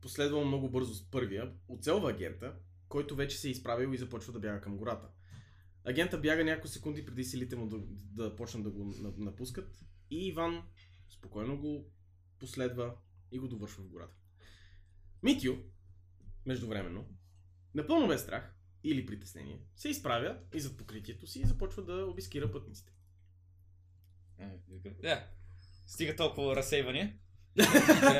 [0.00, 2.54] последвал много бързо с първия, оцелва агента,
[2.88, 5.08] който вече се е изправил и започва да бяга към гората.
[5.88, 7.78] Агента бяга няколко секунди преди силите му да,
[8.24, 10.62] да почнат да го на- напускат и Иван
[11.10, 11.90] спокойно го
[12.38, 12.94] последва
[13.32, 14.16] и го довършва в гората.
[15.22, 15.56] Митю,
[16.46, 17.08] междувременно,
[17.74, 22.52] напълно без страх или притеснение, се изправя и зад покритието си и започва да обискира
[22.52, 22.92] пътниците.
[25.02, 25.26] Да.
[25.86, 27.18] Стига толкова разсейвания.
[27.58, 27.62] Е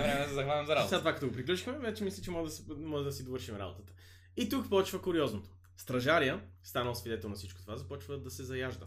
[0.02, 0.98] време да захванем за Сега работа.
[0.98, 3.92] това като го приключихме, вече мисля, че може да, си, може да си довършим работата.
[4.36, 5.50] И тук почва куриозното.
[5.78, 8.86] Стражария, станал свидетел на всичко това, започва да се заяжда.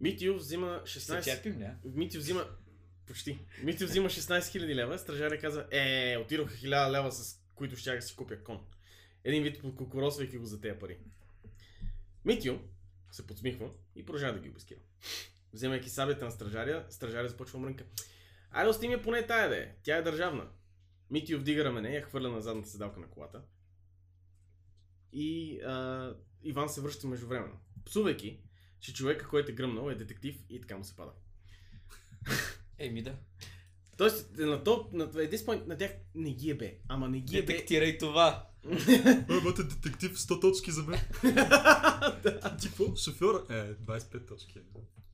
[0.00, 1.24] Митио взима Се 16...
[1.24, 1.76] черпим, не?
[1.84, 2.44] Митио взима...
[3.06, 3.38] Почти.
[3.62, 8.02] Митио взима 16 000 лева, стражаря каза, е, отидоха 1000 лева, с които ще да
[8.02, 8.66] си купя кон.
[9.24, 10.98] Един вид покукуросвайки го за тези пари.
[12.24, 12.58] Митио
[13.10, 14.78] се подсмихва и продължава да ги обискира.
[15.52, 17.84] Вземайки сабята на стражаря, стражаря започва мрънка.
[18.50, 19.74] Айде, ости ми поне тая да е.
[19.82, 20.48] Тя е държавна.
[21.10, 23.42] Митио вдига рамене, я хвърля на задната седалка на колата.
[25.12, 26.14] И а,
[26.44, 27.58] Иван се връща междувременно.
[27.84, 28.38] Псувайки,
[28.80, 31.12] че човека, който е гръмнал, е детектив и така му се пада.
[32.78, 33.14] Еми да.
[33.96, 36.78] Тоест, на то, на, един point, на тях не ги е бе.
[36.88, 37.46] Ама не ги е бе.
[37.46, 38.48] Детектирай това.
[39.30, 41.00] Ой, бъде детектив, 100 точки за мен.
[42.60, 42.96] Ти какво?
[42.96, 43.44] Шофьора?
[43.50, 44.60] Е, 25 точки.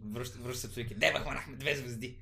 [0.00, 0.94] Връща, връща се вики.
[0.94, 2.16] Деба хванахме две звезди.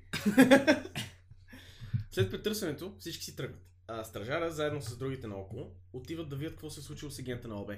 [2.13, 3.61] След претърсването всички си тръгват.
[3.93, 7.49] А стражара, заедно с другите наоколо, отиват да видят какво се е случило с агента
[7.49, 7.73] на ОБ.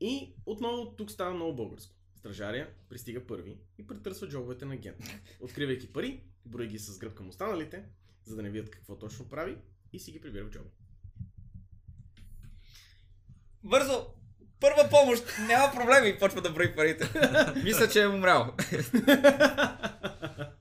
[0.00, 1.94] И отново тук става много българско.
[2.16, 5.20] Стражаря пристига първи и претърсва джобовете на агента.
[5.40, 7.84] Откривайки пари, брои ги с гръб към останалите,
[8.24, 9.56] за да не видят какво точно прави
[9.92, 10.68] и си ги прибира в джоба.
[13.62, 14.06] Бързо!
[14.60, 15.24] Първа помощ!
[15.48, 16.18] Няма проблеми!
[16.18, 17.08] Почва да брои парите.
[17.64, 18.56] Мисля, че е умрял.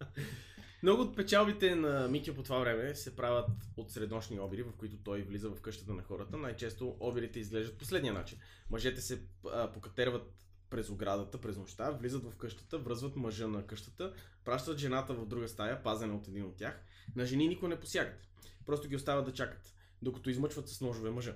[0.83, 4.97] Много от печалбите на Митио по това време се правят от среднощни обири, в които
[4.97, 6.37] той влиза в къщата на хората.
[6.37, 8.37] Най-често обирите изглеждат последния начин.
[8.69, 10.33] Мъжете се а, покатерват
[10.69, 14.13] през оградата, през нощта, влизат в къщата, връзват мъжа на къщата,
[14.45, 16.81] пращат жената в друга стая, пазена от един от тях.
[17.15, 18.27] На жени никой не посягат.
[18.65, 21.35] Просто ги оставят да чакат, докато измъчват с ножове мъжа.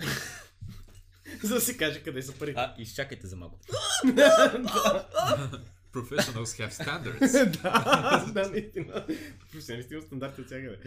[1.42, 2.60] За да се каже къде са парите.
[2.60, 3.58] А, изчакайте за малко.
[5.96, 7.50] Professionals have standards.
[7.62, 9.06] да, да, наистина.
[9.40, 10.78] Професионалисти имат стандарти от всякъде.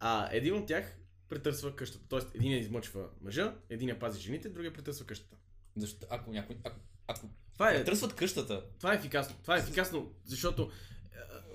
[0.00, 0.96] А, един от тях
[1.28, 2.04] претърсва къщата.
[2.08, 5.36] Тоест, един измъчва мъжа, един я пази жените, другия претърсва къщата.
[5.76, 6.06] Защо?
[6.10, 6.56] Ако някой...
[6.64, 9.36] Ако, ако Това е, търсват къщата, това е ефикасно.
[9.42, 10.70] Това е ефикасно, защото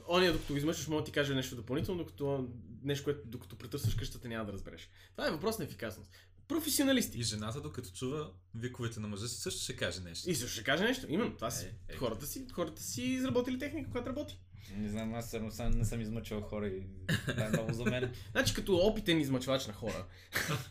[0.08, 2.50] ония докато го измъчваш, може да ти каже нещо допълнително, докато
[2.84, 4.89] нещо, което докато претърсваш къщата няма да разбереш.
[5.12, 6.12] Това е въпрос на ефикасност.
[6.47, 7.19] Професионалисти.
[7.19, 10.29] И жената, докато чува виковете на мъжа си, също ще каже нещо.
[10.29, 11.05] И също ще каже нещо.
[11.10, 11.65] Именно, това си.
[11.65, 11.97] Е, е.
[11.97, 14.39] Хората си, хората си изработили техника, която работи.
[14.75, 16.88] не знам, аз съм, сам, не съм измъчвал хора и
[17.27, 18.13] това е много за мен.
[18.31, 20.05] Значи като опитен измъчвач на хора.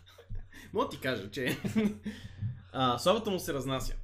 [0.72, 1.58] Мога ти кажа, че
[2.72, 3.94] а, славата му се разнася.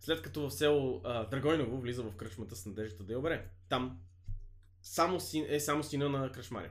[0.00, 3.48] След като в село а, Драгойново влиза в кръчмата с надеждата да я обере.
[3.68, 3.98] Там
[4.82, 6.70] само син, е само сина на кръчмаря.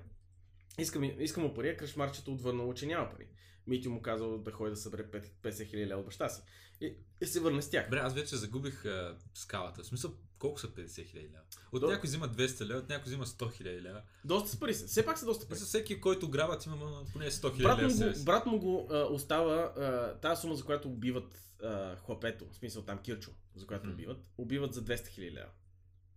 [0.77, 3.27] Иска, ми, иска му пари, а кръчмарчето отвърнало, че няма пари.
[3.69, 6.41] Митю му казал да ходи да събере 50 хиляди лева от баща си.
[6.81, 7.85] И, и се върне с тях.
[7.85, 9.83] Добре, аз вече загубих а, скалата.
[9.83, 11.43] В смисъл, колко са 50 хиляди лева?
[11.71, 14.01] От До- някой взима 200 лева, от някой взима 100 хиляди лева.
[14.25, 14.87] Доста с пари са.
[14.87, 15.59] Все пак са доста пари.
[15.59, 18.05] за всеки, който грабат, има ма, поне 100 хиляди Брат лева.
[18.07, 22.45] му, го, брат му го а, остава а, тази сума, за която убиват а, хлапето,
[22.51, 23.93] в смисъл там Кирчо, за която М.
[23.93, 25.49] убиват, убиват за 200 хиляди лева.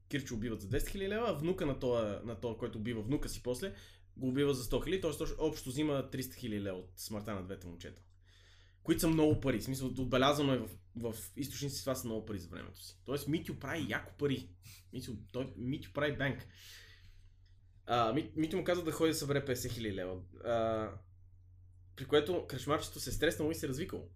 [0.09, 3.29] Кирчо убиват за 200 хиляди лева, а внука на този, на този, който убива внука
[3.29, 3.75] си после,
[4.17, 5.11] го убива за 100 хиляди, т.е.
[5.39, 8.03] общо взима 300 хиляди от смъртта на двете момчета.
[8.83, 9.59] Които са много пари.
[9.61, 12.99] В смисъл, отбелязано е в, в източници, това са много пари за времето си.
[13.05, 14.49] Тоест, Митю прави яко пари.
[14.93, 16.47] Митю, той, Митю прави банк.
[17.87, 20.21] А, Ми- Митю му каза да ходи да събере 50 хиляди лева.
[20.45, 20.89] А,
[21.97, 24.09] при което кръчмарчето се стреснало и се развикало.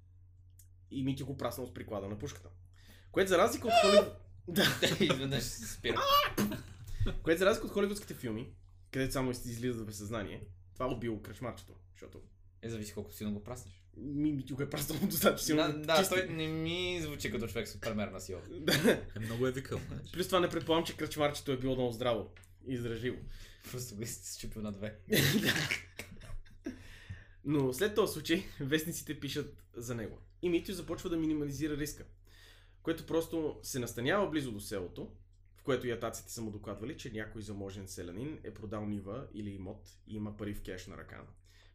[0.90, 2.48] И Митю го праснал с приклада на пушката.
[3.12, 4.12] Което за разлика от Холивуд...
[4.48, 4.64] да,
[5.00, 6.00] Изведнъж се спира.
[7.22, 8.52] което за разлика от холивудските филми,
[8.92, 11.72] където само излизат без съзнание, това убило кръчмарчето.
[11.92, 12.20] Защото
[12.62, 13.82] Е, зависи колко силно го праснеш.
[13.96, 15.62] ми, Митю го е праснал достатъчно силно.
[15.62, 16.14] Да, да, чисти.
[16.14, 18.40] той не ми звучи като човек с премерна сила.
[19.16, 19.80] Е, много е викал.
[19.88, 20.10] знаеш.
[20.12, 22.30] Плюс това не предполагам, че кръчмарчето е било много здраво
[22.68, 23.16] и издръжило.
[23.70, 24.98] Просто го изчупил на две.
[27.44, 30.18] Но след този случай, вестниците пишат за него.
[30.42, 32.04] И Митю започва да минимализира риска,
[32.82, 35.10] което просто се настанява близо до селото,
[35.66, 40.16] което ятаците са му докладвали, че някой заможен селянин е продал нива или имот и
[40.16, 41.22] има пари в кеш на ръка.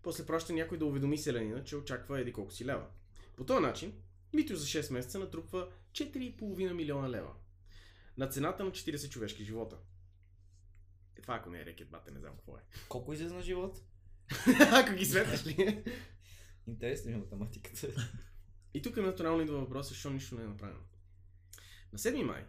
[0.04, 2.86] После праща някой да уведоми селянина, че очаква еди колко си лева.
[3.38, 3.93] По този начин,
[4.34, 7.34] Митю за 6 месеца натрупва 4,5 милиона лева.
[8.17, 9.77] На цената на 40 човешки живота.
[11.15, 12.62] Е, това ако не е рекет, бате, не знам какво е.
[12.89, 13.82] Колко излезе на живот?
[14.71, 15.84] ако ги светваш ли?
[16.67, 17.88] Интересна ми е математиката.
[18.73, 20.82] И тук натурално идва въпроса, защо нищо не е направено.
[21.93, 22.45] На 7 май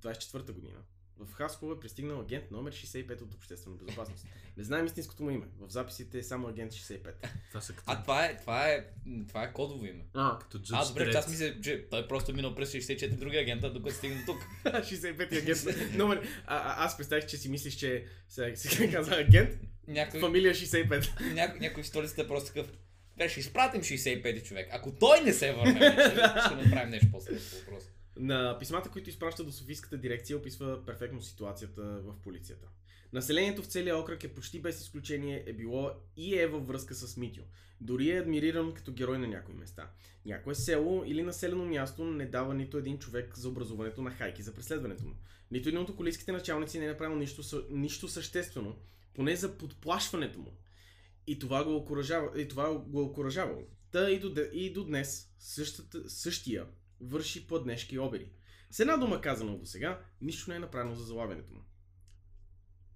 [0.00, 0.78] 24 година
[1.18, 4.26] в Хасково е пристигнал агент номер 65 от Обществена безопасност.
[4.56, 5.46] Не знаем истинското му име.
[5.58, 7.12] В записите е само агент 65.
[7.48, 8.84] Това са като, А това е, това е,
[9.28, 10.04] това е кодово име.
[10.14, 13.36] А, като А, Judge добре, аз мисля, че той просто е минал през 64 други
[13.36, 14.46] агента, докато стигне до тук.
[14.64, 16.28] 65 агент номер.
[16.46, 19.50] А, а, аз представих, че си мислиш, че се, се казва агент,
[19.88, 21.32] Някой, фамилия 65.
[21.34, 22.72] няко, някой в столицата е просто такъв.
[23.16, 24.68] Бе, ще изпратим 65 човек.
[24.72, 27.84] Ако той не се върне, вече, ще направим нещо после по въпрос.
[28.16, 32.68] На писмата, които изпраща до Софийската дирекция, описва перфектно ситуацията в полицията.
[33.12, 37.16] Населението в целия окръг е почти без изключение е било и е във връзка с
[37.16, 37.42] Митю.
[37.80, 39.90] Дори е адмириран като герой на някои места.
[40.24, 44.54] Някое село или населено място не дава нито един човек за образуването на хайки за
[44.54, 45.14] преследването му.
[45.50, 48.76] Нито един от околийските началници не е направил нищо, нищо съществено,
[49.14, 50.58] поне за подплашването му.
[51.26, 53.62] И това го окоръжава, и това го окоръжавало.
[53.90, 56.66] Та и до, и до днес същата, същия
[57.00, 58.30] върши пладнешки и обири.
[58.70, 61.64] С една дума казано до сега, нищо не е направено за залавянето му.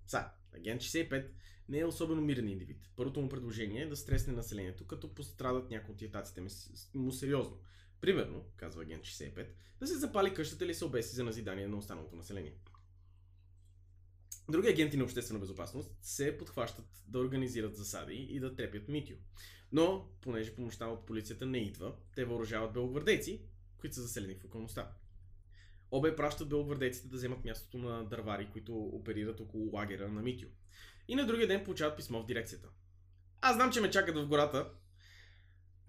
[0.06, 1.26] Са, агент 65
[1.68, 2.90] не е особено мирен индивид.
[2.96, 6.42] Първото му предложение е да стресне населението, като пострадат някои от ятаците
[6.94, 7.58] му сериозно.
[8.00, 9.46] Примерно, казва агент 65,
[9.80, 12.54] да се запали къщата или се обеси за назидание на останалото население.
[14.50, 19.14] Други агенти на обществена безопасност се подхващат да организират засади и да трепят Митю.
[19.72, 23.42] Но, понеже помощта от полицията не идва, те въоръжават белогвардейци,
[23.80, 24.90] които са заселени в околността.
[25.90, 30.46] ОБ пращат белогвардейците да вземат мястото на дървари, които оперират около лагера на Митю.
[31.08, 32.68] И на другия ден получават писмо в дирекцията.
[33.40, 34.66] Аз знам, че ме чакат в гората.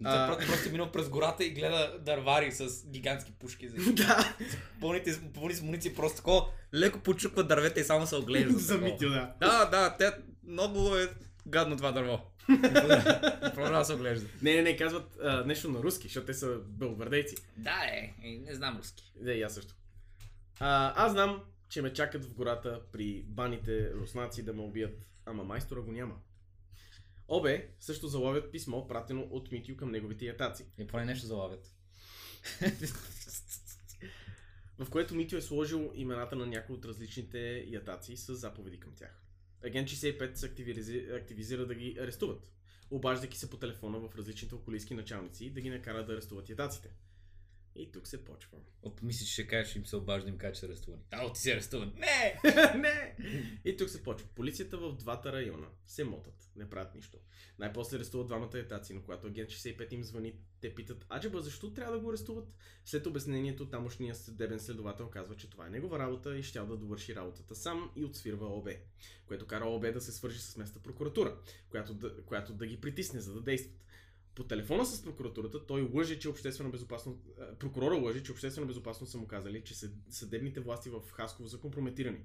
[0.02, 0.38] Той А.
[0.38, 3.68] просто, минал през гората и гледа дървари с гигантски пушки.
[3.68, 3.76] За...
[3.92, 4.36] да,
[4.80, 8.52] Пълните, с- пълни с муниции, просто такова леко почуква дървета и само се оглежда.
[8.58, 9.34] за Митю, да.
[9.40, 11.08] Да, да, те много е
[11.46, 12.20] гадно това дърво.
[13.54, 14.28] Продължава се оглежда.
[14.42, 17.36] Не, не, не, казват а, нещо на руски, защото те са белгвардейци.
[17.56, 19.12] Да, е, е, не знам руски.
[19.20, 19.74] Не, и аз също.
[20.60, 25.44] А, аз знам, че ме чакат в гората при баните руснаци да ме убият, ама
[25.44, 26.14] майстора го няма.
[27.28, 31.74] Обе също заловят писмо, пратено от Митю към неговите ятаци, И поне нещо залавят.
[34.78, 39.21] в което Митю е сложил имената на някои от различните ятаци с заповеди към тях.
[39.64, 41.06] Агент 65 се активизи...
[41.12, 42.52] активизира да ги арестуват,
[42.90, 46.88] обаждайки се по телефона в различните околийски началници да ги накарат да арестуват ятаците.
[47.76, 48.58] И тук се почва.
[48.82, 51.02] Оп, мислиш, че ще кажеш, им се обажда им кажа, че са арестувани.
[51.10, 51.92] А, ти си арестуван.
[51.96, 52.40] Не!
[52.76, 53.16] не!
[53.64, 54.28] И тук се почва.
[54.34, 57.18] Полицията в двата района се мотат, не правят нищо.
[57.58, 61.92] Най-после арестуват двамата етаци, но когато агент 65 им звъни, те питат, аджеба, защо трябва
[61.92, 62.48] да го арестуват?
[62.84, 67.14] След обяснението, тамошният съдебен следовател казва, че това е негова работа и щял да довърши
[67.14, 68.68] работата сам и отсвирва ОБ,
[69.26, 71.36] което кара ОБ да се свържи с местната прокуратура,
[71.70, 73.82] която да, която да ги притисне, за да действат.
[74.34, 77.18] По телефона с прокуратурата той лъже, че обществена безопасност...
[77.40, 81.48] а, Прокурора лъже, че обществена безопасност са му казали, че съд- съдебните власти в Хасково
[81.48, 82.24] са компрометирани.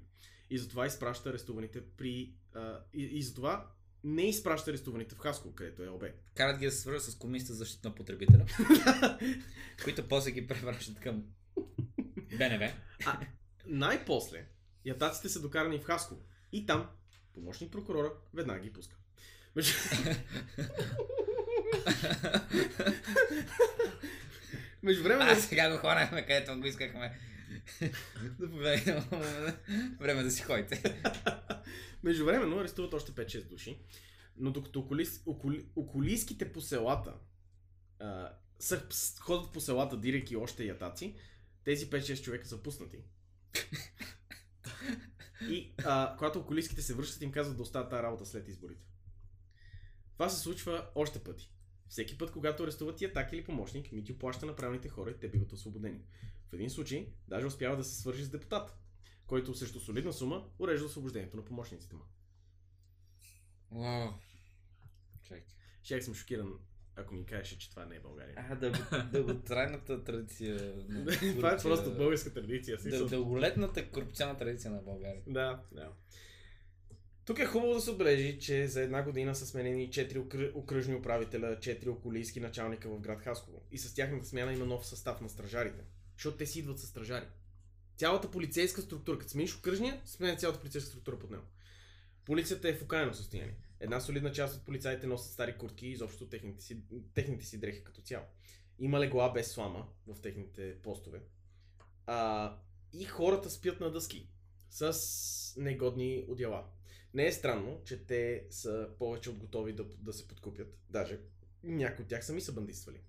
[0.50, 2.34] И затова изпраща арестуваните при...
[2.54, 3.70] А, и, и затова
[4.04, 6.04] не изпраща арестуваните в Хасково, където е ОБ.
[6.34, 8.46] Карат ги да се свържат с комисията за защита на потребителя,
[9.84, 11.24] които после ги превръщат към
[12.38, 12.72] БНВ.
[13.06, 13.20] А
[13.66, 14.46] най-после
[14.84, 16.20] ятаците са докарани в Хасково.
[16.52, 16.88] И там
[17.34, 18.96] помощник прокурора веднага ги пуска.
[24.82, 25.02] Между...
[25.02, 27.18] Между време А, сега го хванахме, където го искахме.
[28.38, 29.02] Заповядайте,
[30.00, 31.00] време да си ходите.
[32.02, 33.78] Междувременно арестуват още 5-6 души,
[34.36, 37.14] но докато околис, околи, околийските по селата
[38.00, 38.82] а, са,
[39.20, 41.16] ходят по селата директно и още ятаци,
[41.64, 42.98] тези 5-6 човека са пуснати.
[45.50, 48.86] И а, когато околийските се връщат, им казват да оставят тази работа след изборите.
[50.12, 51.52] Това се случва още пъти.
[51.88, 55.52] Всеки път, когато арестуват ятак или помощник, Митю плаща на правилните хора и те биват
[55.52, 56.00] освободени.
[56.50, 58.78] В един случай, даже успява да се свържи с депутат,
[59.26, 62.02] който срещу солидна сума урежда освобождението на помощниците му.
[63.70, 64.08] Вау.
[65.22, 65.44] Чакай.
[65.82, 66.58] Ще съм шокиран,
[66.96, 68.34] ако ми кажеше, че това не е България.
[68.36, 68.78] А, дълго,
[69.12, 70.74] дълготрайната традиция.
[70.88, 72.78] на това е просто българска традиция.
[73.08, 75.22] Дълголетната корупционна традиция на България.
[75.26, 75.92] Да, да.
[77.28, 80.94] Тук е хубаво да се отбележи, че за една година са сменени 4 окръ- окръжни
[80.94, 83.62] управителя, 4 околийски началника в град Хасково.
[83.70, 85.84] И с тяхната смяна има нов състав на стражарите.
[86.16, 87.26] Защото те си идват с стражари.
[87.96, 91.42] Цялата полицейска структура, като смениш окръжния, сменя цялата полицейска структура под него.
[92.24, 93.56] Полицията е в окаяно състояние.
[93.80, 96.80] Една солидна част от полицаите носят стари куртки и изобщо техните си,
[97.14, 98.24] техните си дрехи като цяло.
[98.78, 101.20] Има легла без слама в техните постове.
[102.06, 102.56] А,
[102.92, 104.28] и хората спят на дъски
[104.70, 106.64] с негодни одеяла.
[107.18, 110.78] Не е странно, че те са повече от готови да, да се подкупят.
[110.90, 111.18] Даже
[111.62, 113.00] някои от тях сами са бандитствали.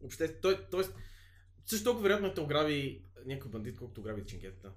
[0.00, 0.84] Въобще, той, той,
[1.66, 4.72] също толкова вероятно е да ограби някой бандит, колкото ограби ченгетата.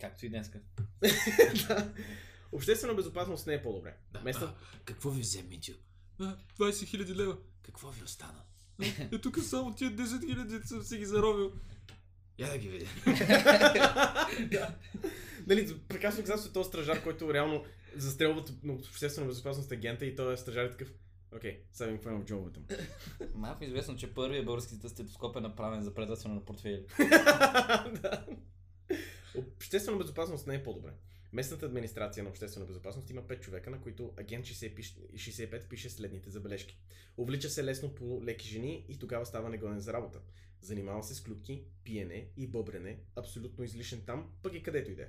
[0.00, 0.60] Както и днеска.
[1.68, 1.94] да.
[2.52, 3.96] Обществена безопасност не е по-добре.
[4.12, 4.44] Да, Места...
[4.44, 5.72] а, какво ви взе, Митю?
[6.20, 7.38] А, 20 хиляди лева.
[7.62, 8.42] Какво ви остана?
[9.12, 11.52] Е, тук само тия 10 хиляди съм си ги заробил.
[12.38, 12.86] Я да ги видя.
[14.50, 14.74] да.
[15.46, 17.64] Нали, прекрасно казва този стражар, който реално
[17.96, 20.92] застрелват на обществена безопасност агента и той е стражар и такъв.
[21.36, 22.66] Окей, сега им хванем в джобовете му.
[23.34, 26.84] Малко известно, че първият български стетоскоп е направен за предателстване на портфели.
[28.02, 28.26] да.
[29.34, 30.90] Обществена безопасност не е по-добре.
[31.32, 35.90] Местната администрация на обществена безопасност има 5 човека, на които агент 60 пише- 65 пише
[35.90, 36.78] следните забележки.
[37.16, 40.20] Увлича се лесно по леки жени и тогава става негоден за работа.
[40.64, 45.08] Занимава се с клюки, пиене и бъбрене, абсолютно излишен там, пък и където иде.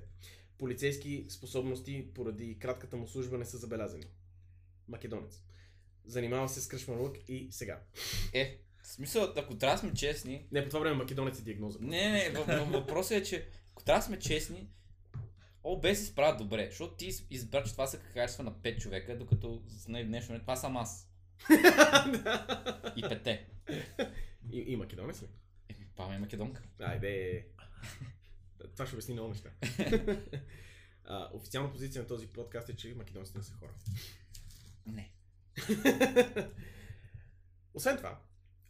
[0.57, 4.03] Полицейски способности поради кратката му служба не са забелязани.
[4.87, 5.43] Македонец.
[6.05, 7.81] Занимава се с кръшмарлък и сега.
[8.33, 11.79] Е, в смисъл, ако трябва да сме честни, Не, по това време македонец е диагноза.
[11.81, 14.69] Не, не, въ- въ- въпросът е, че ако трябва да сме честни,
[15.63, 19.17] ОБ се справят добре, защото ти из- избра, че това са качества на 5 човека,
[19.17, 21.09] докато с най- днешно време това съм аз.
[22.95, 23.47] И пете.
[24.51, 25.27] и, и македонец ли?
[25.95, 26.63] Пава е македонка.
[26.79, 27.45] Айде.
[28.73, 29.49] Това ще обясни много неща.
[31.05, 33.71] а, официална позиция на този подкаст е, че македонците не са хора.
[34.85, 35.11] Не.
[37.73, 38.19] Освен това,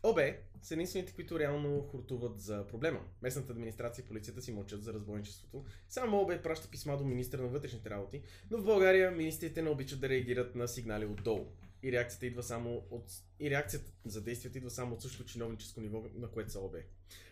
[0.03, 0.19] ОБ
[0.61, 2.99] са единствените, които реално хуртуват за проблема.
[3.21, 5.65] Местната администрация и полицията си мълчат за разбойничеството.
[5.89, 8.21] Само ОБ праща писма до министра на вътрешните работи,
[8.51, 11.47] но в България министрите не обичат да реагират на сигнали отдолу.
[11.85, 13.05] И реакцията идва само от...
[13.39, 16.75] И реакцията за действията идва само от същото чиновническо ниво, на което са ОБ.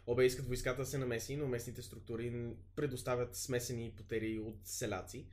[0.07, 5.27] ОБ искат войската да се намеси, но местните структури предоставят смесени потери от селаци,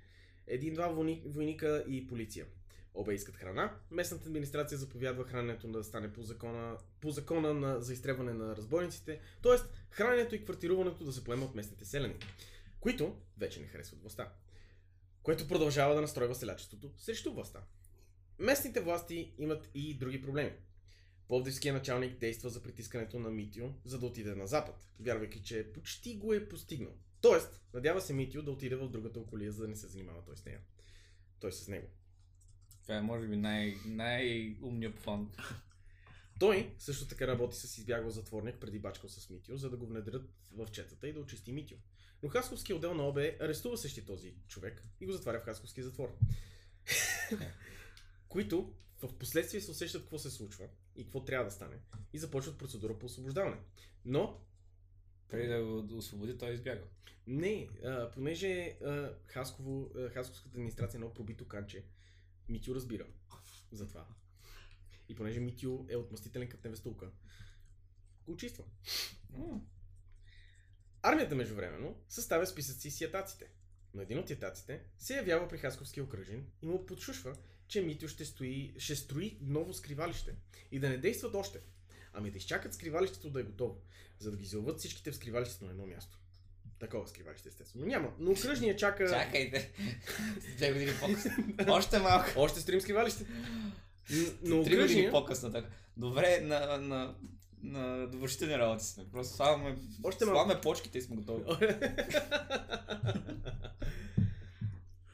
[0.47, 2.47] един-два войни- войника и полиция.
[2.95, 3.77] Обе искат храна.
[3.91, 9.21] Местната администрация заповядва храненето да стане по закона, по закона на, за изтребване на разбойниците,
[9.43, 9.57] т.е.
[9.91, 12.17] храненето и квартируването да се поема от местните селени,
[12.81, 14.33] които вече не харесват властта,
[15.23, 17.61] което продължава да настройва селячеството срещу властта.
[18.41, 20.53] Местните власти имат и други проблеми.
[21.29, 26.17] Пловдивският началник действа за притискането на Митио, за да отиде на запад, вярвайки, че почти
[26.17, 26.93] го е постигнал.
[27.21, 30.37] Тоест, надява се Митио да отиде в другата околия, за да не се занимава той
[30.37, 30.61] с нея.
[31.41, 31.87] Той с него.
[32.83, 35.31] Това е може би най- най-умният план.
[36.39, 40.23] Той също така работи с избягал затворник преди бачкал с Митио, за да го внедрят
[40.51, 41.79] в четата и да очисти Митио.
[42.23, 46.19] Но Хасковския отдел на ОБ арестува същи този човек и го затваря в Хасковския затвор.
[48.31, 51.77] които в последствие се усещат какво се случва и какво трябва да стане
[52.13, 53.57] и започват процедура по освобождаване.
[54.05, 54.41] Но
[55.31, 56.85] Преди да го освободи, той избяга.
[57.27, 61.85] не, а, понеже а, Хасково, а, Хасковската администрация е много пробито канче,
[62.49, 63.07] Митю разбира
[63.73, 64.07] за това.
[65.09, 67.11] И понеже Митю е отмъстителен като невестулка,
[68.27, 68.65] го чиства.
[71.03, 73.51] Армията междувременно съставя списъци с ятаците.
[73.95, 77.37] Но един от ятаците се явява при Хасковския окръжен и му подшушва,
[77.71, 80.35] че Митю ще, стои, ще строи ново скривалище
[80.73, 81.59] и да не действат още,
[82.13, 83.77] ами да изчакат скривалището да е готово,
[84.19, 86.19] за да ги залват всичките в скривалището на едно място.
[86.79, 87.87] Такова скривалище, естествено.
[87.87, 88.13] Няма.
[88.19, 89.11] Но окръжният чака...
[89.11, 89.73] Чакайте.
[90.57, 91.33] Две години по-късно.
[91.69, 92.31] Още малко.
[92.37, 93.27] Още строим скривалище.
[94.43, 95.53] Но Три години по-късно.
[95.53, 95.69] Така.
[95.97, 97.15] Добре, на, на,
[97.63, 99.05] на довършителни работи сме.
[99.13, 100.39] Просто слагаме, Още малко.
[100.39, 101.45] слагаме почките и сме готови.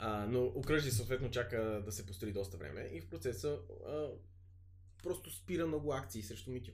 [0.06, 4.08] а, но окръжие съответно чака да се построи доста време и в процеса а,
[5.02, 6.72] просто спира много акции срещу Митю.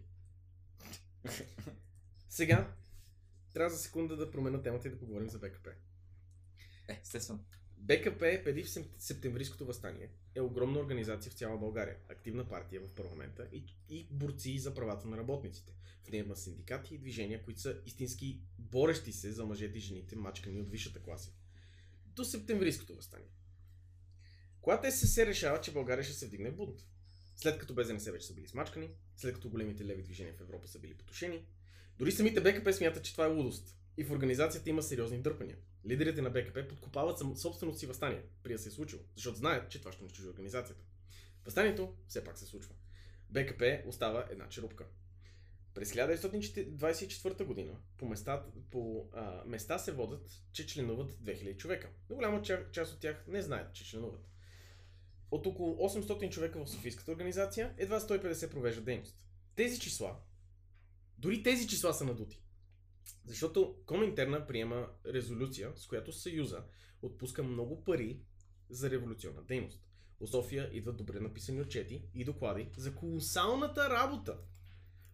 [2.28, 2.72] Сега
[3.55, 5.70] трябва за секунда да променя темата и да поговорим за БКП.
[6.89, 7.45] Е, естествено.
[7.76, 13.49] БКП преди в септемврийското възстание е огромна организация в цяла България, активна партия в парламента
[13.53, 15.72] и, и борци за правата на работниците.
[16.05, 20.16] В нея има синдикати и движения, които са истински борещи се за мъжете и жените,
[20.16, 21.33] мачкани от висшата класа.
[22.15, 23.29] До септемврийското възстание.
[24.61, 26.81] Когато СССР решава, че България ще се вдигне в бунт.
[27.37, 30.79] След като БЗНС вече са били смачкани, след като големите леви движения в Европа са
[30.79, 31.47] били потушени,
[31.99, 33.77] дори самите БКП смятат, че това е лудост.
[33.97, 35.57] И в организацията има сериозни дърпания.
[35.87, 39.79] Лидерите на БКП подкопават собственото си възстание, при да се е случило, защото знаят, че
[39.79, 40.83] това ще унищожи организацията.
[41.45, 42.75] Възстанието все пак се случва.
[43.31, 44.87] БКП остава една черупка.
[45.75, 51.91] През 1924 година по, места, по а, места се водят, че членуват 2000 човека.
[52.11, 54.29] Но голяма ча- част от тях не знаят, че членуват.
[55.31, 59.18] От около 800 човека в Софийската организация, едва 150 провеждат дейност.
[59.57, 60.16] Тези числа,
[61.18, 62.43] дори тези числа са надути.
[63.27, 66.64] Защото Коминтерна приема резолюция, с която Съюза
[67.03, 68.20] отпуска много пари
[68.70, 69.85] за революционна дейност.
[70.20, 74.39] От София идват добре написани отчети и доклади за колосалната работа.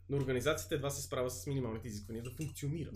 [0.08, 2.90] Но организацията едва се справя с минималните изисквания да функционира.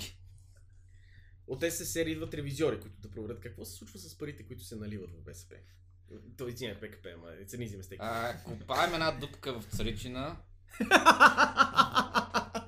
[1.47, 5.11] От СССР идват ревизиори, които да проверят какво се случва с парите, които се наливат
[5.11, 5.57] в БСП.
[6.37, 7.97] Той извинях БКП, ама it's an easy mistake.
[7.99, 10.37] А, копаем една дупка в Царичина.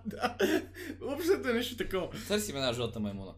[0.07, 0.37] да,
[1.03, 2.11] общото е нещо такова.
[2.29, 3.35] Търсим една жълта маймуна.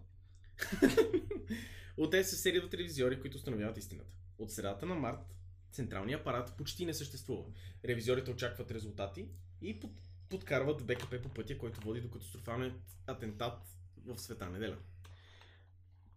[1.96, 4.14] От СССР идват ревизиори, които установяват истината.
[4.38, 5.36] От средата на март
[5.72, 7.44] централният апарат почти не съществува.
[7.84, 9.28] Ревизиорите очакват резултати
[9.62, 9.90] и под,
[10.28, 12.74] подкарват БКП по пътя, който води до катастрофалният
[13.06, 13.58] атентат
[14.06, 14.76] в света неделя.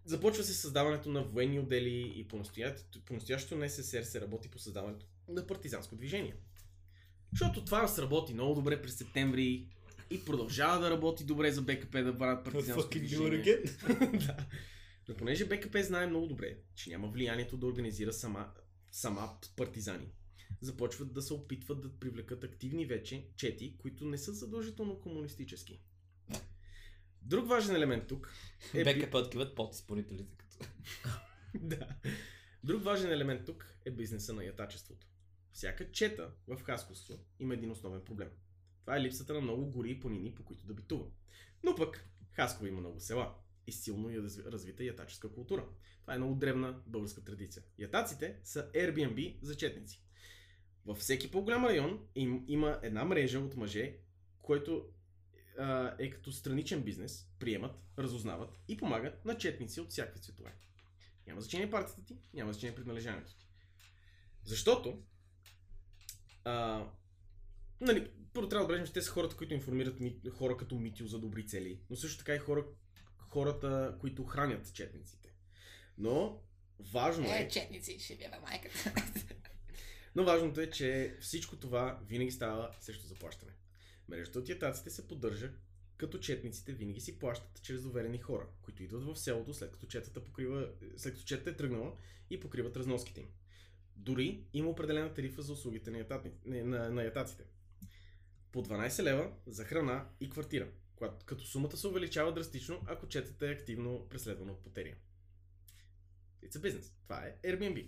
[0.05, 4.59] Започва се създаването на военни отдели и по-настоящето по настоящето на СССР се работи по
[4.59, 6.35] създаването на партизанско движение.
[7.31, 9.67] Защото това сработи много добре през септември
[10.09, 13.43] и продължава да работи добре за БКП да правят партизанско движение.
[14.13, 14.37] да.
[15.09, 18.47] Но понеже БКП знае много добре, че няма влиянието да организира сама,
[18.91, 20.07] сама партизани,
[20.61, 25.81] започват да се опитват да привлекат активни вече чети, които не са задължително комунистически.
[27.21, 28.33] Друг важен елемент тук
[28.73, 28.83] е...
[28.83, 30.35] БКП откриват подизпълнителите.
[30.37, 30.65] Като...
[31.59, 31.87] да.
[32.63, 35.07] Друг важен елемент тук е бизнеса на ятачеството.
[35.51, 38.29] Всяка чета в Хасковство има един основен проблем.
[38.81, 41.05] Това е липсата на много гори и планини, по които да битува.
[41.63, 43.35] Но пък Хасково има много села
[43.67, 44.09] и силно
[44.45, 45.65] развита ятаческа култура.
[46.01, 47.63] Това е много древна българска традиция.
[47.77, 50.03] Ятаците са Airbnb за четници.
[50.85, 53.97] Във всеки по-голям район им, има една мрежа от мъже,
[54.41, 54.85] който
[55.59, 60.55] а, е като страничен бизнес, приемат, разузнават и помагат на четници от всякакви цветове.
[61.27, 63.47] Няма значение партията ти, няма значение принадлежанието ти.
[64.43, 65.03] Защото,
[66.43, 66.85] а,
[67.81, 71.07] нали, първо трябва да отбележим, че те са хората, които информират ми, хора като Митио
[71.07, 72.65] за добри цели, но също така и хора,
[73.17, 75.29] хората, които хранят четниците.
[75.97, 76.41] Но,
[76.79, 77.47] важно е...
[77.47, 78.93] четници, ще бяга майката.
[80.15, 83.51] Но важното е, че всичко това винаги става срещу заплащане.
[84.07, 85.51] Мрежата от ятаците се поддържа,
[85.97, 90.23] като четниците винаги си плащат чрез доверени хора, които идват в селото след като четата,
[90.23, 91.93] покрива, след като четата е тръгнала
[92.29, 93.27] и покриват разноските им.
[93.95, 97.43] Дори има определена тарифа за услугите на, ятатни, на, на ятаците.
[98.51, 100.67] По 12 лева за храна и квартира,
[101.25, 104.95] като сумата се увеличава драстично, ако четата е активно преследвано от потерия.
[106.43, 106.91] It's a business.
[107.03, 107.87] Това е Airbnb.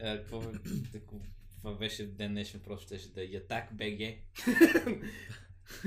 [0.00, 0.58] Какво бе-
[0.92, 1.26] тако-
[1.58, 4.00] това беше ден днешен, просто щеше да е Ятак БГ.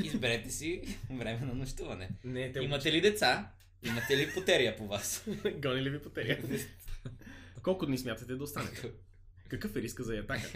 [0.04, 2.10] Изберете си време на нощуване.
[2.24, 3.52] Не, те Имате ли деца?
[3.84, 5.26] Имате ли потерия по вас?
[5.62, 6.60] Гони ли ви потеря?
[7.64, 8.92] Колко дни смятате да останете?
[9.48, 10.50] Какъв е риска за ятака?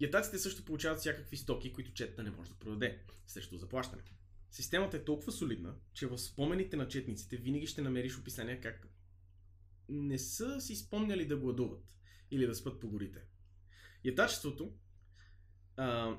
[0.00, 4.02] Ятаците също получават всякакви стоки, които четата не може да продаде, срещу заплащане.
[4.50, 8.88] Системата е толкова солидна, че в спомените на четниците винаги ще намериш описания как
[9.88, 11.84] не са си спомняли да гладуват
[12.30, 13.20] или да спят по горите.
[14.04, 14.72] Ятачеството
[15.76, 16.16] а,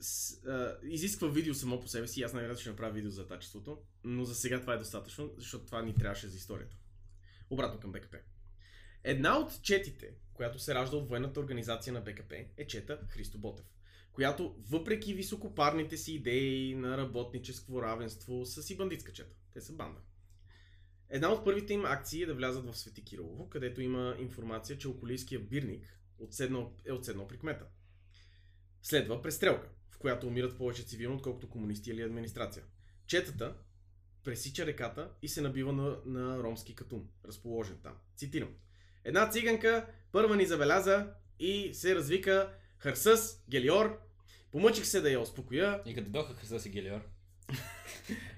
[0.00, 2.22] с, а, изисква видео само по себе си.
[2.22, 5.82] Аз най-вероятно ще направя видео за ятачеството, но за сега това е достатъчно, защото това
[5.82, 6.76] ни трябваше за историята.
[7.50, 8.18] Обратно към БКП.
[9.04, 13.66] Една от четите, която се ражда от военната организация на БКП, е чета Христо Ботев,
[14.12, 19.36] която въпреки високопарните си идеи на работническо равенство са си бандитска чета.
[19.52, 20.00] Те са банда.
[21.10, 24.88] Една от първите им акции е да влязат в Свети Кирово, където има информация, че
[24.88, 27.64] околийския бирник отседнал, е отседнал при кмета.
[28.82, 32.64] Следва престрелка, в която умират повече цивилно, отколкото комунисти или администрация.
[33.06, 33.54] Четата
[34.24, 37.94] пресича реката и се набива на, на ромски катун, разположен там.
[38.16, 38.54] Цитирам.
[39.04, 44.00] Една циганка първа ни забеляза и се развика Харсъс, Гелиор.
[44.52, 45.82] Помъчих се да я успокоя.
[45.86, 47.00] И като дойдоха с си Гелиор.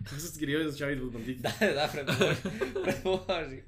[0.05, 1.43] Харсъс, Гелиор означава идват бандити.
[1.43, 2.43] Да, да, предположи.
[2.85, 3.65] предположи.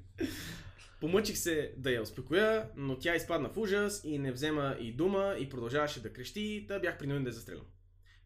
[1.01, 5.37] Помъчих се да я успокоя, но тя изпадна в ужас и не взема и дума
[5.39, 7.67] и продължаваше да крещи, та бях принуден да я застрелям.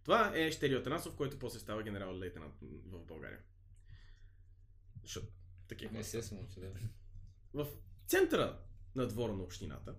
[0.05, 2.55] Това е Щерио Атанасов, който после става генерал лейтенант
[2.87, 3.39] в България.
[5.03, 5.27] Защото
[5.69, 6.71] такива се смуча, да.
[7.55, 7.67] В
[8.07, 8.59] центъра
[8.95, 9.95] на двора на общината,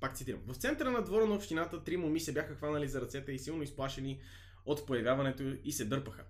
[0.00, 3.32] пак цитирам, в центъра на двора на общината три моми се бяха хванали за ръцете
[3.32, 4.20] и силно изплашени
[4.64, 6.24] от появяването и се дърпаха.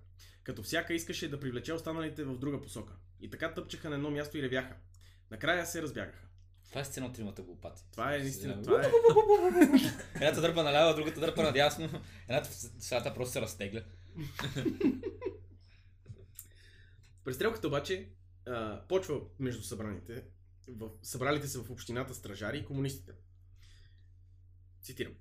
[0.49, 2.93] Като всяка искаше да привлече останалите в друга посока.
[3.21, 4.75] И така тъпчеха на едно място и ревяха.
[5.31, 6.27] Накрая се разбягаха.
[6.69, 7.85] Това е сцена от тримата глупаци.
[7.91, 8.61] Това е наистина.
[8.63, 8.91] Това е...
[10.15, 11.89] Едната дърпа наляво, другата дърпа надясно.
[12.29, 13.83] Едната в средата просто се разтегля.
[17.23, 18.09] Престрелката обаче
[18.47, 20.23] а, почва между събраните,
[20.67, 23.11] в, събралите се в общината стражари и комунистите.
[24.81, 25.13] Цитирам.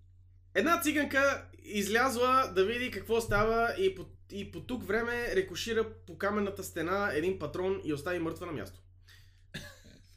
[0.55, 6.18] Една циганка излязла да види какво става и по, и по тук време рекошира по
[6.18, 8.80] каменната стена един патрон и остави мъртва на място.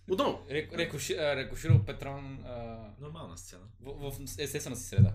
[0.09, 0.45] Отново.
[0.51, 3.63] Рек, рекоши, рекоширал Петрон а, Нормална сцена.
[3.82, 5.13] в, в естествена си среда.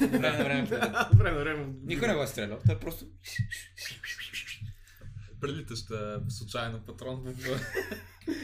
[0.00, 0.62] Време на време.
[1.14, 1.66] време на време.
[1.82, 2.58] Никой не го е стрелял.
[2.66, 3.06] Той просто...
[5.40, 7.60] Прилитаща случайно патрон в...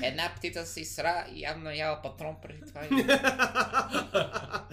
[0.02, 2.80] Една птица си сра и явно яла патрон преди това.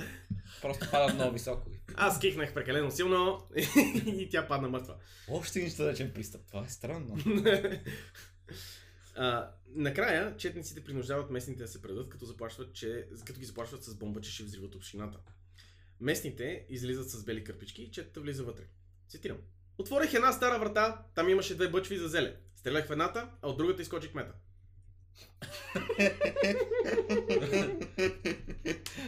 [0.61, 1.69] Просто пада много високо.
[1.95, 3.47] Аз кихнах прекалено силно
[4.05, 4.95] и тя падна мъртва.
[5.29, 6.41] Още един стъдъчен пристъп.
[6.47, 7.17] Това е странно.
[9.19, 13.95] А, накрая, четниците принуждават местните да се предадат, като, заплашват, че, като ги заплашват с
[13.95, 15.17] бомба, че ще взриват общината.
[15.99, 18.63] Местните излизат с бели кърпички и четата влиза вътре.
[19.09, 19.37] Цитирам.
[19.77, 22.35] Отворих една стара врата, там имаше две бъчви за зеле.
[22.55, 24.33] Стрелях в едната, а от другата изкочи кмета.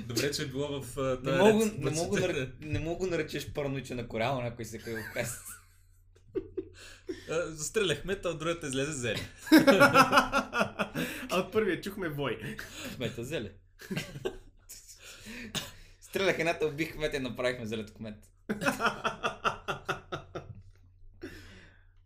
[0.10, 3.54] Добре, че е било в а, Не мога, ред не, мога, нар- не мога наречеш
[3.54, 5.42] параноичен на корал, някой се каже в пест.
[7.30, 9.20] А, Застрелях мета, от другата излезе зеле.
[9.52, 10.92] а
[11.40, 12.58] от първия чухме вой.
[12.96, 13.52] Кмета зеле.
[16.02, 18.16] Стрелях едната, убих кмета и направихме зелето кмет.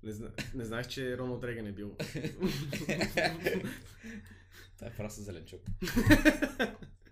[0.03, 0.29] Не, зна...
[0.53, 1.97] не знаеш, че Роналд Реган е бил.
[4.77, 5.61] Това е просто зеленчук.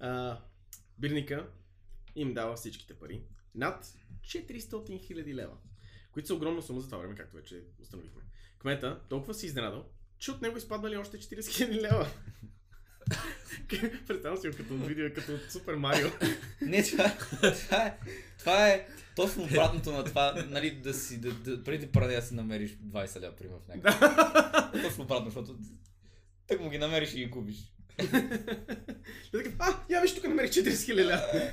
[0.00, 0.40] а,
[0.98, 1.50] бирника
[2.16, 3.22] им дава всичките пари.
[3.54, 3.84] Над
[4.20, 5.56] 400 000 лева.
[6.12, 8.22] Които са огромна сума за това време, както вече установихме.
[8.58, 9.86] Кмета толкова си изненадал,
[10.18, 12.10] че от него изпаднали още 40 000 лева.
[14.06, 16.08] Представям си го като видео, като от Супер Марио.
[16.60, 17.98] Не, това, това, е,
[18.38, 22.34] това е точно обратното на това, нали, да си, да, да, преди паради да си
[22.34, 24.82] намериш 20 лева, примерно, в някакъв.
[24.82, 25.58] Точно обратно, защото
[26.46, 27.72] так му ги намериш и ги губиш.
[29.32, 31.52] Така, а, я виж тук намерих 40 000 лева.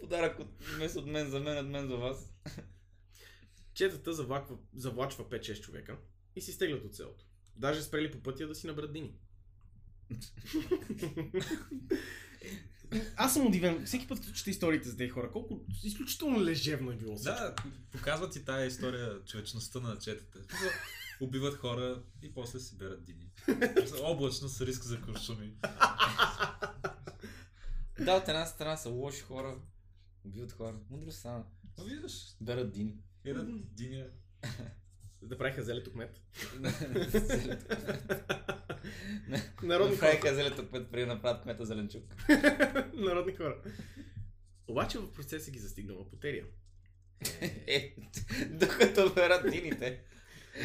[0.00, 2.30] Подарък от, вместо от мен за мен, от мен за вас.
[3.74, 5.96] Четата завлаква, завлачва 5-6 човека
[6.36, 7.24] и си стеглят от селото.
[7.56, 9.14] Даже спрели по пътя да си набрат дини.
[13.16, 13.86] Аз съм удивен.
[13.86, 17.34] Всеки път, като чета историите за тези хора, колко изключително лежевно е било всичко.
[17.34, 17.54] Да,
[17.92, 20.38] показват ти тая история, човечността на четите.
[21.20, 23.30] Убиват хора и после си берат дини.
[24.02, 25.54] Облачно с риск за куршуми.
[28.00, 29.58] Да, от една страна са лоши хора,
[30.24, 30.76] убиват хора.
[30.90, 31.44] Мудро стана.
[31.78, 32.96] Но виждаш, Берат дини.
[33.24, 34.06] един диня.
[35.22, 36.20] Да правиха зелето кмет.
[36.60, 37.06] Народни
[39.62, 40.34] Народни Правиха хора.
[40.34, 42.02] зелето, което преди да направят кмета Зеленчук.
[42.94, 43.62] Народни хора.
[44.68, 46.44] Обаче в процеса ги застигнала потерия.
[47.66, 47.96] Е,
[48.50, 50.04] докато берат дините.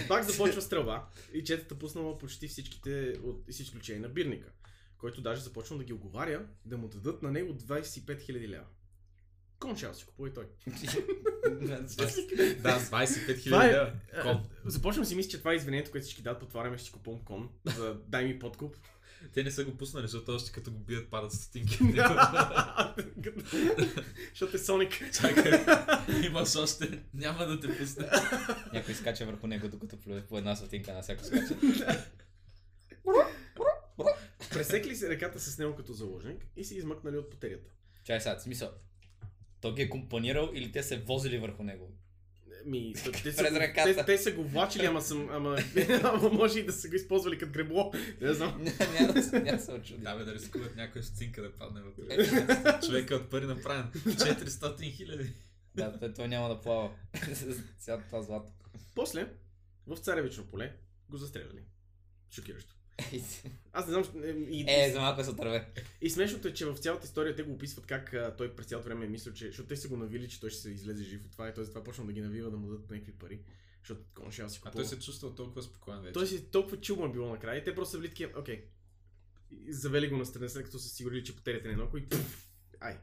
[0.08, 4.52] Пак започва стрелба и четата пуснала почти всичките, от, с изключение на бирника,
[4.98, 8.66] който даже започва да ги оговаря да му дадат на него 25 000 лева.
[9.60, 10.48] Кон шал си купува и той.
[11.62, 13.94] Да, с 25 Това е, 000 лева.
[14.14, 17.26] А, Започвам си мисля, че това е извинението, което всички дадат, потваряме, ще си купувам
[17.26, 18.76] кон, за дай ми подкуп.
[19.34, 21.78] Те не са го пуснали, защото още като го бият падат стотинки.
[24.30, 25.14] Защото е Соник.
[25.14, 25.66] Чакай,
[26.26, 28.10] имаш още, няма да те пусне.
[28.74, 31.56] Някой скача върху него, докато плюе по една сотинка на всяко скача.
[34.52, 37.72] Пресекли се реката с него като заложник и се измъкнали от потерията.
[38.04, 38.72] Чай сега, смисъл.
[39.62, 41.92] Той ги е компонирал или те се возили върху него?
[42.66, 45.58] Ми, те, са, го- те, те са го влачили, ама, съм, ама,
[46.04, 47.94] ама може и да са го използвали като гребло.
[48.22, 48.64] Не знам.
[48.94, 49.24] Няма да
[49.60, 49.98] се- очуди.
[49.98, 52.28] Да, бе, да рискуват някоя стотинка да падне вътре.
[52.82, 53.92] Човека от пари направен.
[53.94, 55.34] 400 хиляди.
[55.76, 56.90] Да, той, той няма да плава.
[57.34, 57.46] с
[57.80, 58.52] Цялото това злато.
[58.96, 59.28] После,
[59.88, 60.74] в царевично поле,
[61.10, 61.64] го застреляли.
[62.32, 62.76] Шокиращо.
[63.74, 65.70] Аз не знам, що- е, и, Е, за малко се отърве.
[66.02, 68.88] и смешното е, че в цялата история те го описват как а, той през цялото
[68.88, 71.26] време е мислил, че, защото те са го навили, че той ще се излезе жив
[71.26, 73.40] от това и той затова почна да ги навива да му дадат някакви пари.
[73.80, 74.72] Защото кон ще си А купува.
[74.74, 76.14] той се чувствал толкова спокоен вече.
[76.14, 78.64] Той си толкова чул му е било накрая и те просто са били такива, окей.
[79.70, 82.48] Завели го на страна, след като са сигурили, че потеряте на едно и пф,
[82.80, 82.98] ай.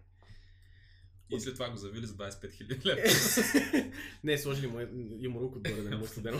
[1.30, 3.02] И след това го завили с 25 хиляди лева.
[4.24, 4.88] не, сложили му е-
[5.18, 6.38] юморук отгоре, да не му е студено.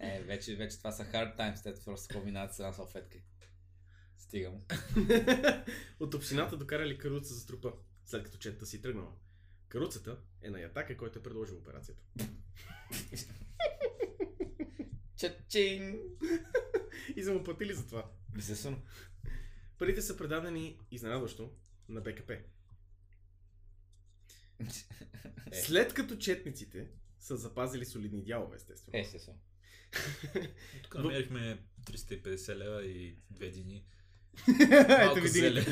[0.00, 3.18] Е, вече, вече това са hard times, те просто комбинация с една салфетка.
[4.18, 4.64] Стига му.
[6.00, 7.72] От общината докарали каруца за трупа,
[8.04, 9.12] след като четата си тръгнала.
[9.68, 12.02] Каруцата е на Ятака, който е предложил операцията.
[15.16, 16.00] Чачин!
[17.16, 18.10] И са му платили за това.
[18.38, 18.82] Естествено.
[19.78, 21.52] Парите са предадени изненадващо
[21.88, 22.38] на БКП.
[25.52, 25.62] Е.
[25.62, 28.98] След като четниците са запазили солидни дялове, естествено.
[28.98, 29.38] Естествено.
[30.82, 33.84] Тук намерихме 350 лева и две дини.
[35.00, 35.30] Ето видините.
[35.30, 35.64] зеле.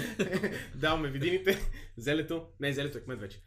[0.75, 1.59] Даваме видините.
[1.97, 2.49] Зелето.
[2.61, 3.41] Не, зелето е кмет вече.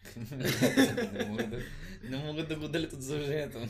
[1.14, 1.60] не, могат да,
[2.04, 3.60] не могат да го делят от задължението.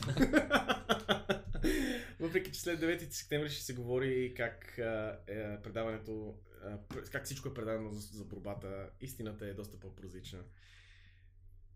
[2.20, 6.34] Въпреки, че след 9 септември ще се говори как е, предаването,
[7.12, 10.38] как всичко е предадено за, за борбата, истината е доста по-прозична.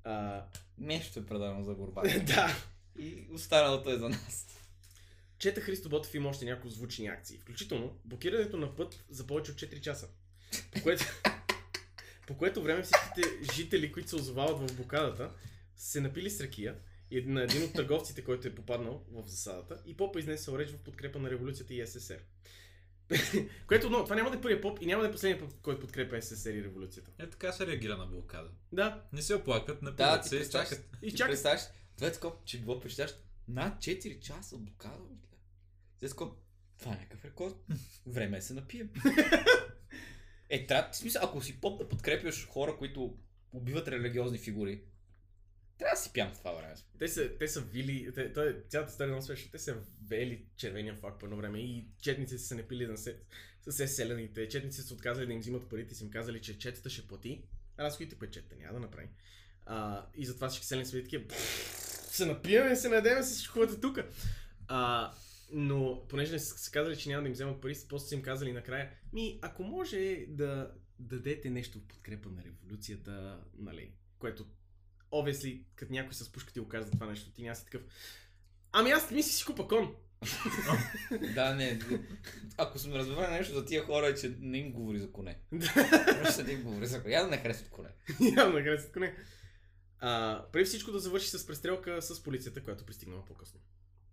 [0.04, 0.44] А,
[0.78, 2.20] Нещо е предано за борбата.
[2.26, 2.48] да.
[2.98, 4.65] И останалото е за нас.
[5.38, 9.58] Чета Христо Ботев има още няколко звучни акции, включително блокирането на път за повече от
[9.58, 10.08] 4 часа.
[10.72, 11.04] По което,
[12.26, 13.22] по което време всичките
[13.54, 15.30] жители, които се озовават в блокадата,
[15.76, 16.74] се напили с ракия
[17.10, 20.82] и на един от търговците, който е попаднал в засадата и попа изнесе реч в
[20.82, 22.18] подкрепа на революцията и СССР.
[23.66, 25.80] което, но, това няма да е първият поп и няма да е последният поп, който
[25.80, 27.10] подкрепя СССР и революцията.
[27.18, 28.48] Е, така се реагира на блокада.
[28.72, 30.88] Да, Не се оплакват, Да, напиват ти се и чакат.
[31.02, 31.60] и представяш,
[31.96, 33.10] това е такова, че било прещаш
[33.48, 35.04] над 4 часа блокада.
[36.00, 36.34] Те такова,
[36.78, 37.56] това е някакъв рекорд.
[38.06, 38.90] Време е се напием.
[40.48, 43.18] е, трябва, в смисъл, ако си поп да подкрепяш хора, които
[43.52, 44.84] убиват религиозни фигури,
[45.78, 46.74] трябва да си пям това време.
[46.98, 49.50] Те са, те са вили, те, той, цялата история е много смешна.
[49.50, 49.76] Те са
[50.08, 53.18] вели червения флаг по едно време и четниците са не пили да се,
[53.66, 54.48] с се селените.
[54.48, 57.44] Четниците са отказали да им взимат парите и са им казали, че четата ще плати.
[57.78, 59.08] Разходите пък четата няма да направи.
[59.66, 61.24] А, и затова всички селени са такива,
[62.16, 63.98] «Пф, се напиваме, се надеме се всичко е тук.
[64.68, 65.12] А,
[65.52, 68.52] но понеже не са казали, че няма да им вземат пари, после са им казали
[68.52, 74.46] накрая, ми ако може да дадете нещо в подкрепа на революцията, нали, което
[75.12, 77.82] obviously, като някой с пушка ти го казва това нещо, ти няма си такъв.
[78.72, 79.94] Ами аз ми си купа кон.
[81.34, 81.80] Да, не.
[82.56, 85.38] Ако сме разбрали нещо за тия хора, е, че не им говори за коне.
[86.22, 87.14] Просто не им говори за коне.
[87.14, 87.88] Я да не харесват коне.
[88.36, 89.14] Явно да харесат коне.
[90.00, 93.60] А, преди всичко да завърши с престрелка с полицията, която пристигнала по-късно.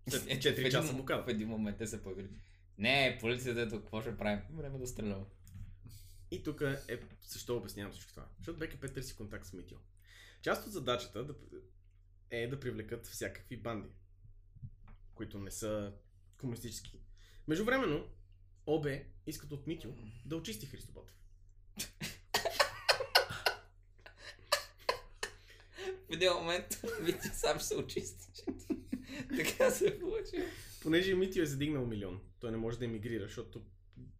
[0.09, 1.23] След Ето, 4 в часа блокада.
[1.23, 2.29] В един момент те се появили.
[2.77, 4.39] Не, полицията ето, какво ще правим?
[4.51, 5.25] Време да стреляме.
[6.31, 8.27] И тук е защо обяснявам всичко това.
[8.37, 9.77] Защото БКП търси контакт с Митио.
[10.41, 11.35] Част от задачата да,
[12.31, 13.89] е да привлекат всякакви банди,
[15.13, 15.93] които не са
[16.37, 16.99] комунистически.
[17.47, 18.07] Междувременно,
[18.65, 18.87] ОБ
[19.27, 19.93] искат от Митю
[20.25, 21.15] да очисти Христо Ботев.
[26.13, 28.43] В един момент Вити сам се очисти.
[29.37, 30.43] така се получи.
[30.81, 33.61] Понеже Митю е задигнал милион, той не може да емигрира, защото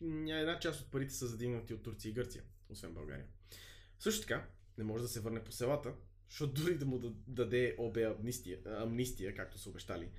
[0.02, 3.26] една част от парите са задигнати от Турция и Гърция, освен България.
[4.00, 5.94] Също така, не може да се върне по селата,
[6.30, 10.10] защото дори да му да- даде ОБ амнистия, амнистия, както са обещали,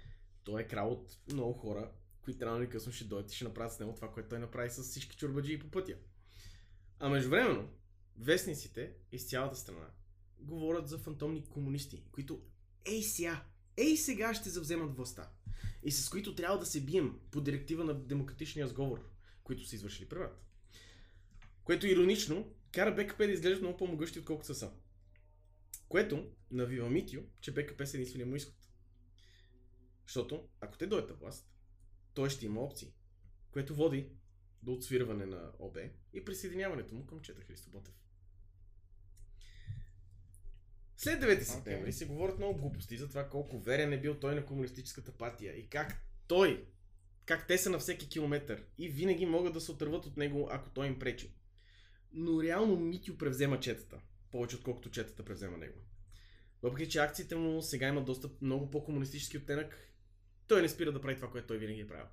[0.44, 1.90] той е крал от много хора,
[2.22, 4.70] които рано или късно ще дойдат и ще направят с него това, което той направи
[4.70, 5.94] с всички чурбаджи по пътя.
[6.98, 7.68] А междувременно,
[8.18, 9.90] вестниците из цялата страна
[10.44, 12.42] говорят за фантомни комунисти, които
[12.84, 13.44] ей сега,
[13.76, 15.30] ей сега ще завземат властта
[15.82, 19.10] и с които трябва да се бием по директива на демократичния сговор,
[19.44, 20.44] които са извършили преврат.
[21.64, 24.72] Което иронично кара БКП да изглеждат много по-могъщи, отколкото са са.
[25.88, 28.54] Което навива Митио, че БКП са единствения му изход.
[30.06, 31.50] Защото, ако те дойдат власт,
[32.14, 32.94] той ще има опции,
[33.50, 34.08] което води
[34.62, 35.78] до отсвирване на ОБ
[36.12, 38.03] и присъединяването му към Чета Христо Ботев.
[40.96, 44.46] След 9 септември се говорят много глупости за това колко верен е бил той на
[44.46, 46.66] комунистическата партия и как той,
[47.26, 50.70] как те са на всеки километър и винаги могат да се отърват от него, ако
[50.70, 51.34] той им пречи.
[52.12, 55.78] Но реално Митю превзема четата, повече отколкото четата превзема него.
[56.62, 59.94] Въпреки, че акциите му сега имат доста много по-комунистически оттенък,
[60.46, 62.06] той не спира да прави това, което той винаги е правил.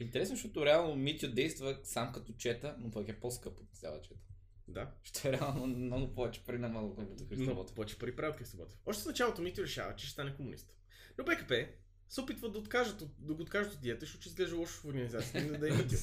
[0.00, 4.29] Интересно, защото реално Митю действа сам като чета, но пък е по-скъп от цяла чета.
[4.70, 4.90] Да.
[5.02, 6.58] Ще е реално много повече пари
[7.28, 7.74] Христо Но Ботев.
[7.74, 8.78] повече пари правят Христо Ботев.
[8.86, 10.76] Още в началото Митю решава, че ще стане комунист.
[11.18, 11.66] Но БКП
[12.08, 15.58] се опитват да, откажат, от- да го откажат от диета, защото изглежда лошо в организацията
[15.58, 15.94] да е Митю.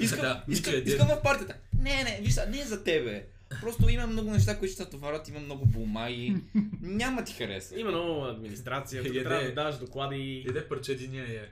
[0.00, 1.56] Искам, Да, искам, Митю е искам в партията.
[1.78, 3.26] Не, не, виж, сега, не е за тебе.
[3.60, 6.36] Просто има много неща, които ще се товарят, има много бума и
[6.80, 7.80] няма ти хареса.
[7.80, 9.24] Има много администрация, тук Еде.
[9.24, 10.16] трябва да даваш доклади.
[10.48, 11.24] Иде парче един е.
[11.24, 11.50] Е,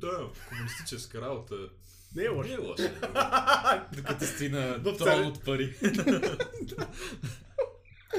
[0.00, 1.54] той е комунистическа работа.
[2.14, 2.52] Не е Не лошо.
[2.52, 2.82] е лошо.
[3.96, 4.80] Докато стои на
[5.26, 5.74] от пари.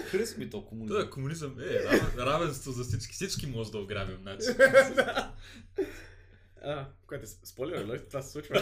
[0.04, 0.98] Харесва ми толкова комунизъм.
[0.98, 1.60] Той е комунизъм.
[1.60, 3.14] Е, равен- равенство за всички.
[3.14, 4.18] Всички може да ограбим.
[4.18, 4.46] Значи.
[6.66, 8.02] А, което е спойлер, нали?
[8.08, 8.56] Това се случва.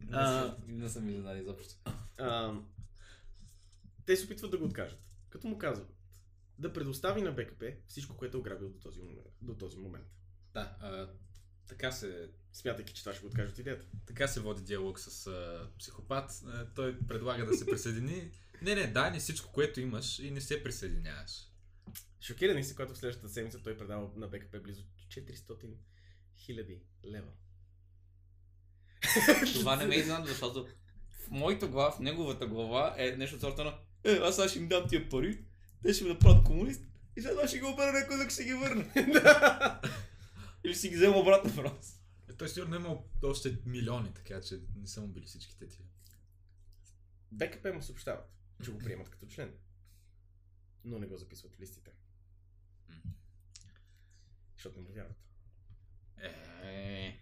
[0.00, 1.74] Не съм- Не изненадан изобщо.
[4.06, 4.98] Те се опитват да го откажат.
[5.30, 5.88] Като му казват
[6.58, 10.06] да предостави на БКП всичко, което е ограбил до този, момент- до този момент.
[10.54, 10.76] Да,
[11.72, 13.86] така се Смятайки, че това ще го откажат идеята.
[14.06, 16.30] така се води диалог с а, психопат.
[16.46, 18.30] А, той предлага да се присъедини.
[18.62, 21.30] Не, не, дай ни всичко, което имаш и не се присъединяваш.
[22.20, 25.74] Шокирани са, когато в следващата седмица той предава на БКП близо 400
[26.38, 27.30] хиляди лева.
[29.54, 30.68] Това не ме изненада, защото
[31.10, 34.58] в моята глава, в неговата глава е нещо от сорта на Е, аз сега ще
[34.58, 35.44] им дам тия пари,
[35.82, 36.82] те ще ме направят комунист
[37.16, 38.92] и след това ще ги обера някой, да ще ги върне.
[40.64, 41.86] Или ще си ги взема обратно просто.
[42.30, 45.86] Е, той сигурно е имал още милиони, така че не са му били всичките тия.
[47.32, 48.30] БКП му съобщават,
[48.64, 49.54] че го приемат като член.
[50.84, 51.90] Но не го записват в листите.
[54.56, 55.16] Защото не му вярват.
[56.62, 57.18] Е,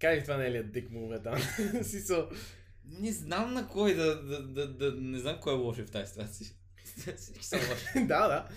[0.00, 1.38] Кай това не е ли дик му там?
[1.82, 2.30] Сисо.
[2.84, 6.10] не знам на кой да, да, да, да, не знам кой е лошо в тази
[6.10, 6.50] ситуация.
[7.16, 7.86] Всички са лоши.
[7.94, 8.48] да, да.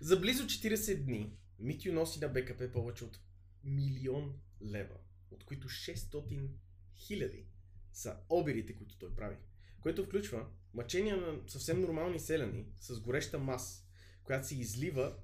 [0.00, 3.20] За близо 40 дни Митю носи на БКП повече от
[3.66, 4.96] милион лева,
[5.30, 6.48] от които 600
[6.94, 7.46] хиляди
[7.92, 9.36] са обирите, които той прави.
[9.80, 13.88] Което включва мъчения на съвсем нормални селяни с гореща мас,
[14.22, 15.16] която се излива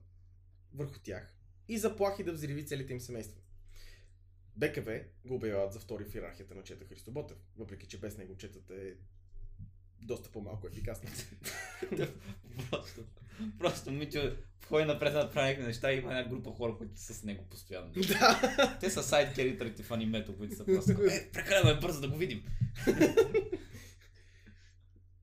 [0.75, 1.37] върху тях
[1.69, 3.41] и заплахи да взриви целите им семейства.
[4.57, 8.37] БКВ го обявяват за втори в иерархията на Чета Христо Ботев, въпреки че без него
[8.37, 8.95] четата е
[10.03, 11.11] доста по-малко ефикасна.
[12.71, 13.01] просто,
[13.59, 14.19] просто Митю
[14.73, 17.45] ходи напред да прави някакви неща и има една група хора, които са с него
[17.51, 17.93] постоянно.
[17.93, 18.79] да.
[18.81, 20.93] Те са сайд кериторите в анимето, които са просто.
[21.11, 22.45] Е, прекалено е бързо да го видим.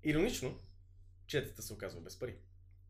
[0.04, 0.60] Иронично,
[1.28, 2.36] четата се оказва без пари.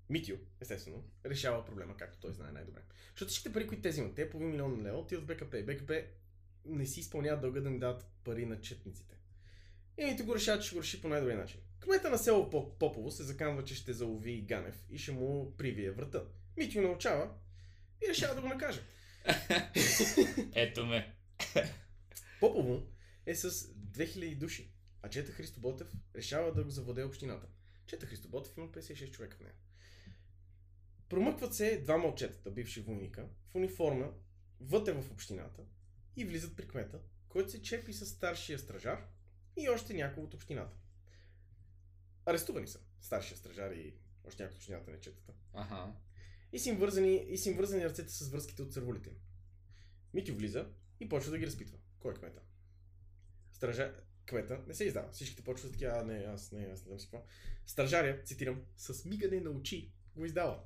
[0.09, 2.81] Митю, естествено, решава проблема, както той знае най-добре.
[3.11, 5.63] Защото всичките пари, които те взимат, те половин милион лева отиват в БКП.
[5.63, 6.03] БКП
[6.65, 9.15] не си изпълняват дълга да ни дадат пари на четниците.
[9.97, 11.59] И Митю го решава, че ще го реши по най-добрия начин.
[11.80, 15.91] Кмета на село Поп- Попово се заканва, че ще залови Ганев и ще му привие
[15.91, 16.23] врата.
[16.57, 17.32] Митю научава
[18.05, 18.82] и решава да го накаже.
[20.55, 21.15] Ето ме.
[22.39, 22.88] Попово
[23.25, 24.71] е с 2000 души,
[25.01, 27.47] а Чета Христо Ботев решава да го завладее общината.
[27.86, 29.53] Чета Христо Ботев има 56 човека в нея.
[31.09, 34.11] Промъкват се двама от четата, бивши войника, в униформа,
[34.59, 35.61] вътре в общината
[36.15, 36.99] и влизат при кмета,
[37.30, 39.07] който се чепи с старшия стражар
[39.57, 40.75] и още някой от общината.
[42.26, 43.93] Арестувани са старшия стражар и
[44.28, 45.93] още някой от общината на четата Аха.
[46.53, 49.15] и са им вързани, и са им вързани ръцете с връзките от цървулите им.
[50.13, 51.78] Митю влиза и почва да ги разпитва.
[51.99, 52.41] Кой е кмета?
[53.51, 53.95] Стража...
[54.26, 55.11] Кмета не се издава.
[55.11, 57.26] Всичките почват така, а не, аз не, аз не знам си какво.
[57.65, 60.59] Стражаря, цитирам, с мигане на очи го издава.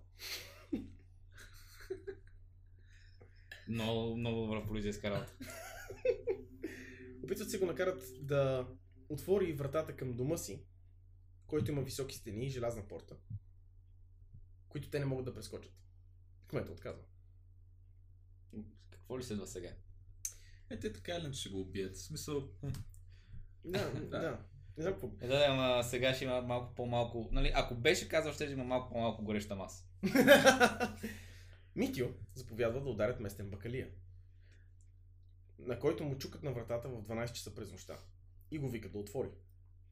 [3.68, 5.34] Много, много добра полицейска работа.
[7.24, 8.68] Опитват се го накарат да
[9.10, 10.66] отвори вратата към дома си,
[11.54, 13.16] който има високи стени и желязна порта,
[14.70, 15.74] които те не могат да прескочат.
[16.47, 17.04] Кмета отказва.
[18.89, 19.70] Какво ли следва сега?
[20.70, 21.95] Е, те така или ще го убият.
[21.95, 22.49] В смисъл,
[23.66, 24.45] Да, да.
[24.78, 25.08] Не знам какво.
[25.22, 27.30] Е, да, да, ама сега ще има малко по-малко.
[27.32, 29.86] Нали, ако беше казал, ще има малко по-малко гореща маса.
[31.76, 33.89] Митио заповядва да ударят местен бакалия,
[35.60, 37.97] на който му чукат на вратата в 12 часа през нощта
[38.51, 39.30] и го викат да отвори.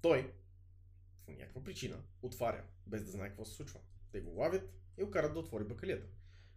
[0.01, 0.33] Той,
[1.33, 3.79] по някаква причина, отваря, без да знае какво се случва.
[4.11, 6.07] Те го лавят и го карат да отвори бакалията.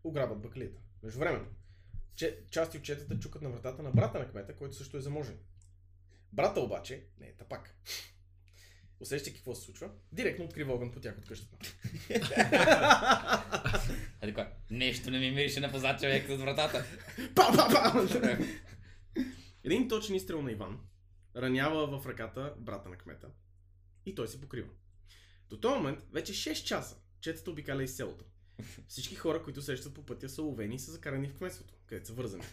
[0.05, 0.81] Ограбват бакалията.
[1.03, 1.51] Между времето,
[2.17, 5.39] че, части от четата чукат на вратата на брата на кмета, който също е заможен.
[6.33, 7.75] Брата обаче не е тапак.
[9.01, 11.57] Усещайки какво се случва, директно открива огън по тях от къщата.
[14.21, 16.85] А така, нещо не ми мирише на позад човек зад вратата.
[17.35, 18.39] Па, па, па!
[19.65, 20.81] Един точен изстрел на Иван
[21.37, 23.29] ранява в ръката брата на кмета
[24.07, 24.69] и той се покрива.
[25.51, 28.25] До този момент вече 6 часа четата обикаля из селото.
[28.89, 32.13] Всички хора, които срещат по пътя са ловени и са закарани в кметството, където са
[32.13, 32.45] вързани.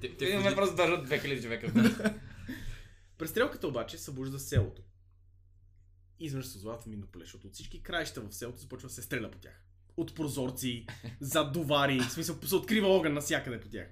[0.00, 1.72] те, Те имаме просто държат 2000 човека.
[3.18, 4.82] Престрелката обаче събужда селото.
[6.18, 9.30] Изведнъж се озовават в минополе, защото от всички краища в селото започва да се стреля
[9.30, 9.62] по тях.
[9.96, 10.86] От прозорци,
[11.20, 13.88] зад довари, в смисъл се открива огън навсякъде по тях.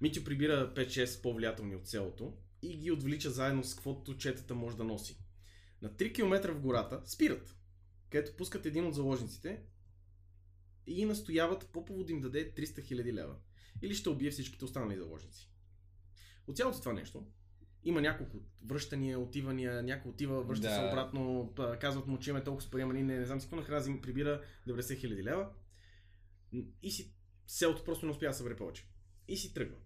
[0.00, 4.84] Митю прибира 5-6 по-влиятелни от селото и ги отвлича заедно с каквото четата може да
[4.84, 5.18] носи.
[5.82, 7.56] На 3 км в гората спират,
[8.10, 9.62] където пускат един от заложниците
[10.86, 13.36] и настояват Попово да им даде 300 000 лева.
[13.82, 15.50] Или ще убие всичките останали заложници.
[16.46, 17.26] От цялото това нещо,
[17.84, 20.74] има няколко връщания, отивания, някой отива, връща Да.
[20.74, 23.56] се обратно, казват му, че имаме толкова с пари, ама не, не знам си какво,
[23.56, 25.48] накрая им прибира 90 хиляди лева
[26.82, 27.14] и си
[27.46, 28.86] селото просто не успя да събере повече.
[29.28, 29.76] И си тръгва.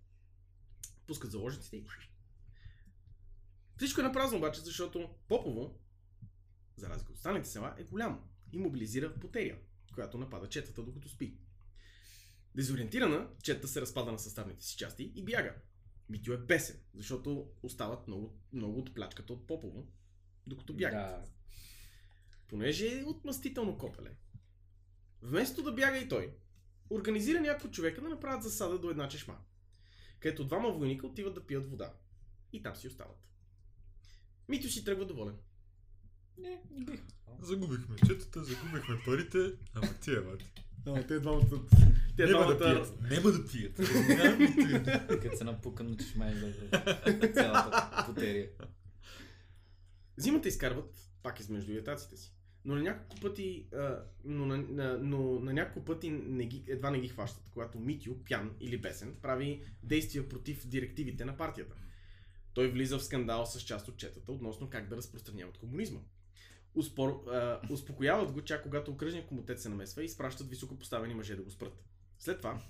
[1.06, 1.86] Пускат заложниците и...
[3.76, 5.80] Всичко е напразно обаче, защото Попово,
[6.76, 8.22] за разлика от останалите села, е голямо
[8.52, 9.58] и мобилизира потеря,
[9.94, 11.38] която напада четата докато спи.
[12.54, 15.54] Дезориентирана, четата се разпада на съставните си части и бяга.
[16.08, 19.86] Митю е бесен, защото остават много, много от плячката от Попово,
[20.46, 21.20] докато бягат.
[21.20, 21.28] Да.
[22.48, 24.16] Понеже е отмъстително копеле.
[25.22, 26.36] Вместо да бяга и той,
[26.90, 29.38] организира някои човека да направят засада до една чешма,
[30.20, 31.94] където двама войника отиват да пият вода.
[32.52, 33.18] И там си остават.
[34.48, 35.36] Митю си тръгва доволен.
[36.38, 37.00] Не, не бих.
[37.42, 40.52] Загубихме четата, загубихме парите, ама тия бати.
[40.86, 41.46] Но, те двамата...
[42.16, 43.00] Те Няма да пият.
[43.10, 43.78] Няма да пият.
[43.78, 45.22] Няма да пият.
[45.22, 46.32] Като се напукам на чешма
[47.20, 48.48] да цялата потерия.
[50.16, 52.34] Зимата изкарват пак измежду ятаците си.
[52.64, 56.90] Но на няколко пъти, а, но на, на, но на няколко пъти не ги, едва
[56.90, 61.74] не ги хващат, когато Митю, пян или бесен, прави действия против директивите на партията.
[62.54, 66.00] Той влиза в скандал с част от четата относно как да разпространяват комунизма.
[66.74, 71.42] Успор, а, успокояват го, чак когато окръжният комитет се намесва и изпращат високопоставени мъже да
[71.42, 71.84] го спрат.
[72.18, 72.60] След това,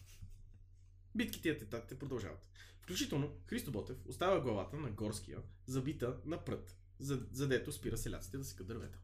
[1.15, 2.49] битките и атентатите продължават.
[2.83, 8.45] Включително Христо Ботев оставя главата на Горския, забита на прът, за, задето спира селяците да
[8.45, 8.99] секат дървета.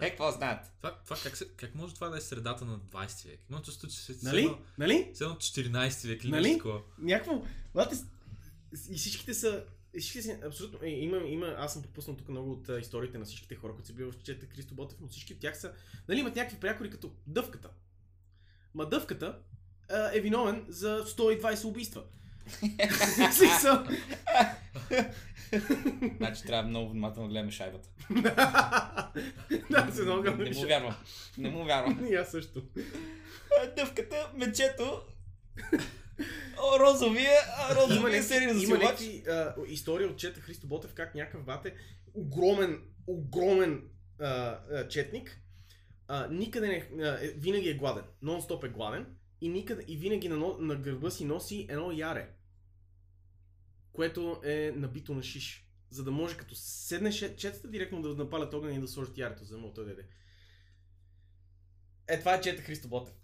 [0.00, 0.72] Е, какво знаят?
[0.76, 3.40] Това, това как, се, как може това да е средата на 20 век?
[3.50, 4.56] Имам чувство, че се Нали?
[4.78, 5.10] Нали?
[5.14, 6.42] Все едно 14 век или Нали?
[6.42, 6.82] нещо такова.
[6.98, 7.42] Някакво.
[7.92, 9.64] С- и всичките са.
[9.98, 10.78] И Всичките са абсолютно.
[10.82, 13.86] Е, има, има, аз съм пропуснал тук много от а, историите на всичките хора, които
[13.86, 15.72] са били в чета Христо Ботев, но всички от тях са.
[16.08, 17.70] Нали имат някакви прякори като дъвката.
[18.74, 19.38] Ма дъвката
[19.88, 22.04] а, е виновен за 120 убийства.
[23.32, 23.86] Смисъл.
[26.16, 27.88] Значи трябва много внимателно да гледаме шайбата.
[29.70, 30.94] да, се много Не му вярвам.
[31.38, 32.06] Не му вярвам.
[32.10, 32.62] И аз също.
[33.76, 35.02] Дъвката, мечето,
[36.58, 37.38] О, розовия,
[37.70, 41.74] розовия за има някакви а, истории от чета Христо Ботев, как някакъв бате,
[42.14, 43.82] огромен, огромен
[44.20, 45.40] а, а, четник,
[46.08, 49.06] а, никъде не, а, е- винаги е гладен, нон-стоп е гладен
[49.40, 52.28] и, никъде, и винаги на, на гърба си носи едно яре,
[53.92, 55.64] което е набито на шиш.
[55.90, 59.54] За да може като седне четата директно да напалят огън и да сложат ярето, за
[59.54, 60.02] да му той да.
[62.08, 63.14] Е, това е чета Христо Ботев.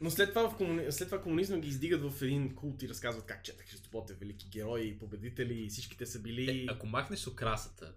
[0.00, 0.92] Но след това, в комуни...
[0.92, 4.48] след това комунизма ги издигат в един култ и разказват как чета Христо Ботев, велики
[4.48, 6.62] герои, победители и всичките са били...
[6.62, 7.94] Е, ако махнеш окрасата,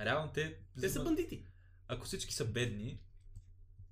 [0.00, 0.56] реално те...
[0.80, 1.42] Те са бандити.
[1.88, 3.00] Ако всички са бедни,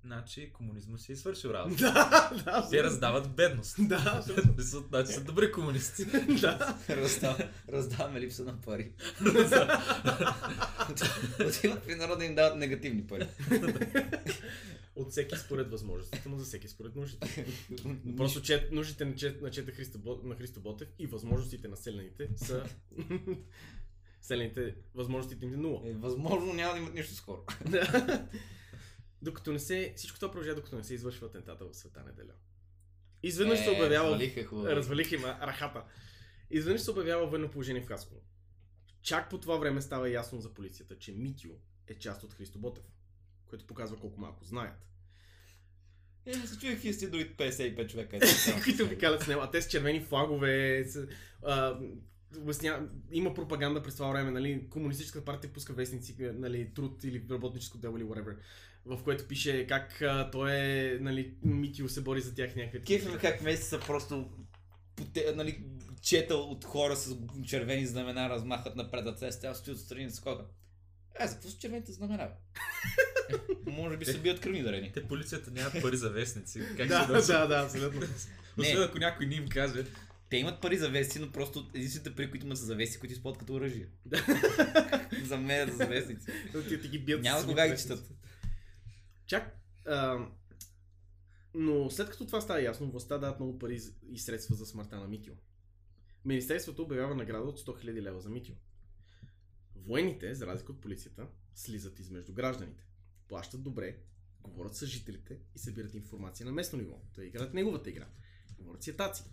[0.03, 1.75] Значи комунизма си е свършил работа.
[1.75, 2.69] Да, да.
[2.71, 3.75] Те раздават бедност.
[3.79, 4.23] Да,
[4.89, 6.05] Значи са добри комунисти.
[6.41, 6.77] да.
[6.89, 8.91] Раздава- Раздаваме липса на пари.
[11.47, 13.27] Отиват при народа им дават негативни пари.
[14.95, 17.45] От всеки според възможностите, но за всеки според нуждите.
[18.17, 22.29] Просто чет, нуждите на, чет, на чета Христо, на Христо Ботев и възможностите на селените
[22.35, 22.65] са...
[24.21, 25.89] селените, възможностите им е нула.
[25.89, 27.43] Е, възможно няма да имат нищо скоро.
[29.21, 29.93] докато не се...
[29.97, 32.33] Всичко това продължава, докато не се извършва атентата в Света неделя.
[33.23, 34.05] Изведнъж се Е, обявява...
[34.09, 34.67] развалиха хубаво.
[34.67, 35.83] Развалиха им рахата.
[36.49, 38.21] Изведнъж се обявява военно положение в Хасково.
[39.01, 41.49] Чак по това време става ясно за полицията, че Митю
[41.87, 42.83] е част от Христо Ботев,
[43.51, 44.73] което показва колко малко знаят.
[46.25, 48.19] Е, се чуех вие сте дори 55 човека.
[48.63, 51.07] които обикалят с него, а те с червени флагове, с,
[51.45, 51.79] а,
[52.37, 57.77] обясня, има пропаганда през това време, нали, комунистическата партия пуска вестници, нали, труд или работническо
[57.77, 58.35] дело или whatever,
[58.85, 62.83] в което пише как а, той е, нали, Митио се бори за тях някакви.
[62.83, 64.29] Кеф как месеца просто
[65.35, 65.63] нали,
[66.01, 70.45] чета от хора с червени знамена размахат напред, а те стоят стоят отстрани да скока.
[71.19, 72.29] Е, за какво са червените знамена?
[73.65, 74.91] Може би се бият кръвни дарени.
[74.93, 76.61] Те полицията нямат пари за вестници.
[76.77, 77.27] Как Да, носят?
[77.27, 78.01] да, да, абсолютно.
[78.57, 78.85] Освен Не.
[78.85, 79.85] ако някой не им каже.
[80.29, 83.13] Те имат пари за вести, но просто единствените пари, които имат са за вести, които
[83.13, 83.87] използват като оръжие.
[85.23, 86.27] за мен за вестници.
[86.69, 88.11] Ти, ти ги бият Няма кога ги четат.
[89.25, 89.57] Чак.
[89.85, 90.27] А,
[91.53, 93.79] но след като това става ясно, властта дават много пари
[94.11, 95.33] и средства за смъртта на Митио.
[96.25, 98.55] Министерството обявява награда от 100 000 лева за Митио.
[99.85, 102.83] Военните, за разлика от полицията, слизат измежду гражданите.
[103.27, 103.97] Плащат добре,
[104.43, 107.01] говорят с жителите и събират информация на местно ниво.
[107.15, 108.07] Те играят неговата игра.
[108.59, 109.23] Говорят си етаци.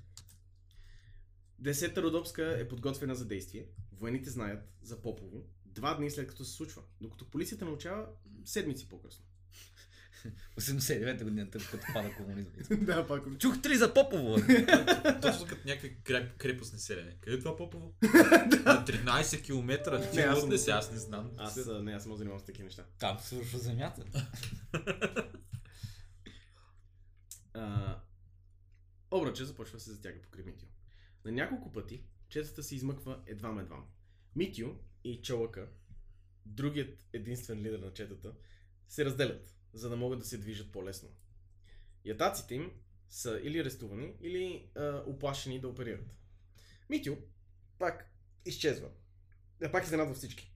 [1.59, 3.69] Десета Родопска е подготвена за действие.
[3.93, 5.47] Военните знаят за Попово
[5.79, 8.09] два дни след като се случва, докато полицията научава
[8.45, 9.25] седмици по-късно.
[10.57, 12.53] 89-та година, тъп като пада комунизма.
[12.71, 13.39] да, пак.
[13.39, 14.37] Чух три за Попово.
[15.23, 17.13] Точно като някакви креп, крепостни селени.
[17.21, 17.95] Къде е това Попово?
[18.03, 20.01] На 13 км.
[20.15, 21.31] Не, аз не си, аз не знам.
[21.37, 22.85] Аз не, аз съм занимавам с такива неща.
[22.99, 24.05] Там се свършва земята.
[27.55, 27.97] А,
[29.11, 30.69] обръча започва да се затяга покрай Митио.
[31.25, 33.85] На няколко пъти четата се измъква едвам-едвам.
[34.37, 34.69] Митио
[35.05, 35.69] и Чалъка,
[36.47, 38.33] другият единствен лидер на четата,
[38.89, 41.09] се разделят, за да могат да се движат по-лесно.
[42.05, 42.73] Ятаците им
[43.09, 46.15] са или арестувани, или а, оплашени да оперират.
[46.91, 47.17] Митио
[47.79, 48.13] пак
[48.45, 48.91] изчезва.
[49.61, 50.53] Да, пак изненадва всички.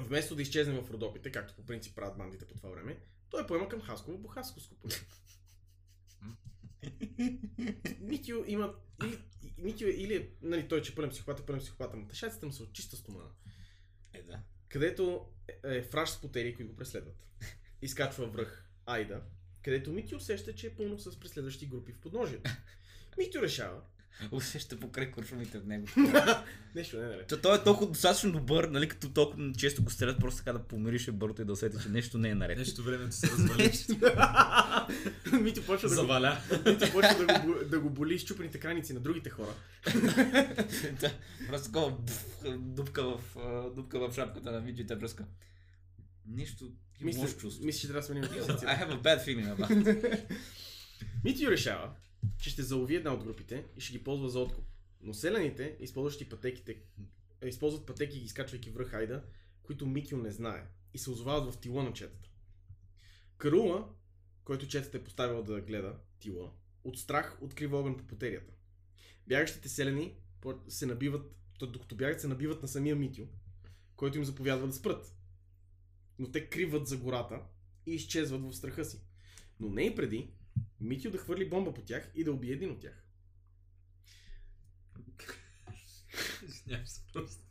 [0.00, 3.68] Вместо да изчезне в Родопите, както по принцип правят бандите по това време, той поема
[3.68, 4.94] към Хасково по Хасковско поле.
[8.00, 8.74] Митио има...
[9.04, 9.18] Или,
[9.58, 10.14] Митио е или...
[10.14, 12.96] е, Нали, той, че пълен психопат е пълен психопат, но тъшаците му са от чиста
[12.96, 13.30] стомана.
[14.12, 14.42] Е, да.
[14.68, 17.26] Където е, е фраш с потери, които го преследват.
[17.82, 19.20] Изкачва връх Айда,
[19.64, 22.50] където Митио усеща, че е пълно с преследващи групи в подножието.
[23.18, 23.80] Митио решава...
[24.30, 25.86] Усеща покрай куршумите от него.
[26.74, 27.22] Нещо не, нали?
[27.28, 30.58] Че той е толкова достатъчно добър, нали, като толкова често го стрелят, просто така да
[30.58, 32.58] помирише бърто и да усети, че нещо не е наред.
[32.58, 33.72] Нещо времето се развали.
[35.42, 36.38] Митио почва да го, Заваля.
[36.66, 39.54] Митио почва да го, да го боли изчупените краници на другите хора.
[41.00, 41.12] Да,
[41.48, 41.96] просто такова
[42.58, 43.20] дупка в,
[43.76, 45.24] дупка в шапката на видео и те връзка.
[46.26, 47.64] Нещо Мисля, лошо чувство.
[47.64, 48.68] мисля, че трябва да сменим I позиция.
[48.68, 50.36] have a bad feeling about it.
[51.24, 51.94] Митио решава,
[52.38, 54.64] че ще залови една от групите и ще ги ползва за откуп.
[55.00, 56.76] Но селените, използващи пътеките,
[57.40, 59.22] е, използват пътеки, изкачвайки връх Айда,
[59.62, 62.28] които Митио не знае и се озовават в тила на четата.
[63.36, 63.88] Карула,
[64.44, 66.50] който четата е поставил да гледа тила,
[66.84, 68.52] от страх открива огън по потерията.
[69.26, 70.14] Бягащите селени
[70.68, 73.26] се набиват, докато бягат се набиват на самия Митио,
[73.96, 75.16] който им заповядва да спрат.
[76.20, 77.40] Но те криват за гората
[77.86, 79.00] и изчезват в страха си.
[79.60, 80.30] Но не и преди
[80.80, 83.04] Митио да хвърли бомба по тях и да убие един от тях.
[86.48, 87.42] Извинявам се просто.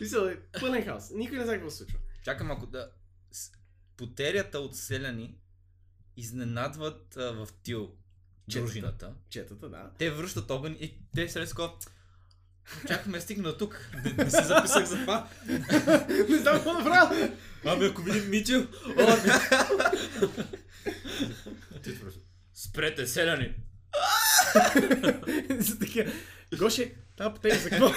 [0.00, 1.10] Мисля, е пълен хаос.
[1.10, 1.98] Никой не знае какво се случва.
[2.24, 2.92] Чакам малко да...
[3.96, 5.38] Потерята от селяни
[6.16, 7.96] изненадват а, в тил
[8.48, 8.64] Четата.
[8.64, 9.14] дружината.
[9.28, 9.92] Четата, да.
[9.98, 11.78] Те връщат огън и те такова...
[12.88, 13.90] Чакаме да стигна тук.
[14.04, 15.28] Не, не си записах за това.
[16.28, 17.30] не знам какво да правя.
[17.66, 18.66] Абе, ако видим Митил.
[22.54, 23.54] Спрете, селяни!
[25.50, 26.12] За такива.
[26.54, 27.88] Гоше, тази потеря за какво?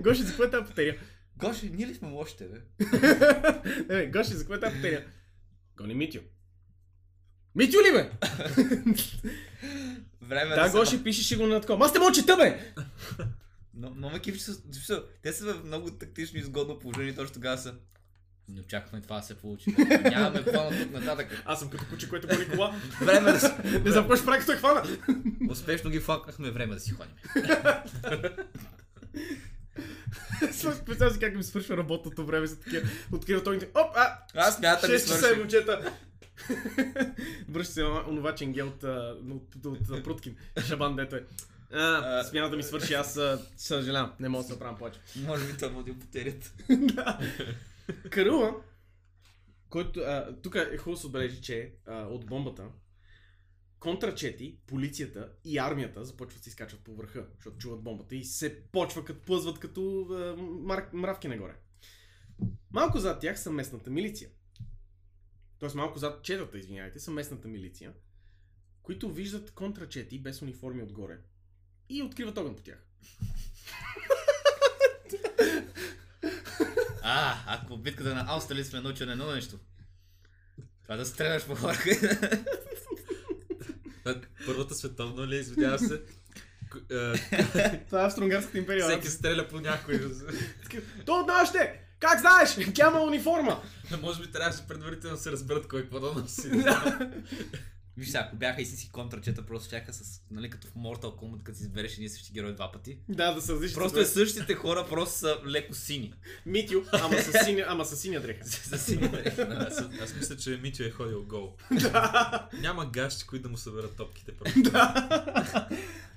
[0.00, 0.96] Гоше, за какво е тази потеря?
[1.36, 2.58] Гоше, ние ли сме лошите, бе?
[3.78, 5.04] Не, бе, Гоше, за какво е тази потеря?
[5.76, 6.20] Гони Митио.
[7.54, 8.10] Митио ли бе?
[10.22, 11.86] Време Да, се- Гоше, пишеше го на такова.
[11.86, 12.72] Аз те мога чета, бе!
[13.74, 17.74] Но, но са- те са в много тактично изгодно положение, точно тогава са.
[18.48, 19.74] Не очаквахме това да се получи.
[20.02, 21.42] Нямаме план от тук нататък.
[21.44, 22.76] Аз съм като куче, което гони кола.
[23.00, 23.46] Време да си...
[23.64, 24.82] Не ще прави, като е хвана.
[25.50, 27.14] Успешно ги факнахме, време да си ходим.
[30.86, 32.88] Представя си как ми свършва работното време за такива.
[33.12, 35.92] Открива той оп, а, Аз смятам да 6 часа е, момчета.
[37.48, 40.36] Връща се онова ченгел от, от, от, от Пруткин.
[40.66, 41.24] Шабан, дето е.
[41.72, 43.18] А, А, смяната ми свърши, аз
[43.56, 45.00] съжалявам, не мога да се оправям повече.
[45.16, 46.54] Може би той води потерят.
[48.10, 48.62] Карула,
[49.68, 52.68] който, а, тук е хубаво да се отбележи, че а, от бомбата,
[53.78, 58.62] контрачети, полицията и армията започват да се изкачват по върха, защото чуват бомбата и се
[58.62, 61.56] почва като плъзват като а, мар, мравки нагоре.
[62.72, 64.30] Малко зад тях са местната милиция.
[65.58, 67.92] Тоест малко зад четата, извинявайте, са местната милиция,
[68.82, 71.18] които виждат контрачети без униформи отгоре
[71.88, 72.78] и откриват огън по тях.
[77.02, 79.58] А, ако в битката на Аустерлиц сме научили едно нещо.
[80.82, 81.78] Това да стреляш по хора.
[84.46, 86.02] Първата световна ли, извинявам се.
[86.70, 87.14] К-
[87.54, 88.88] е, Това е Австро-Унгарската империя.
[88.88, 90.00] Всеки стреля по някой.
[91.06, 91.80] То от нашите!
[92.00, 92.74] Как знаеш?
[92.74, 93.62] Тя има униформа!
[94.02, 96.48] Може би трябваше предварително да се разберат кой какво да носи.
[97.96, 101.58] Виж сега, ако бяха истински контрачета, просто чака с, нали, като в Mortal Kombat, като
[101.58, 102.98] си избереш един същи герой два пъти.
[103.08, 103.74] Да, да са различни.
[103.74, 106.14] Просто е същите хора, просто са леко сини.
[106.46, 108.44] Митю, ама с синя, ама с синя дреха.
[108.68, 109.10] За сини.
[109.50, 111.56] аз, аз мисля, че Митю е ходил гол.
[112.60, 114.32] Няма гащи, които да му съберат топките.
[114.32, 114.60] Просто.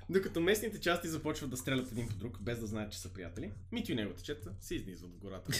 [0.09, 3.51] Докато местните части започват да стрелят един по друг, без да знаят, че са приятели,
[3.71, 5.51] Митю и неговата чета се изнизват в гората.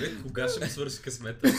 [0.00, 1.52] Бе, кога ще му свърши късмета?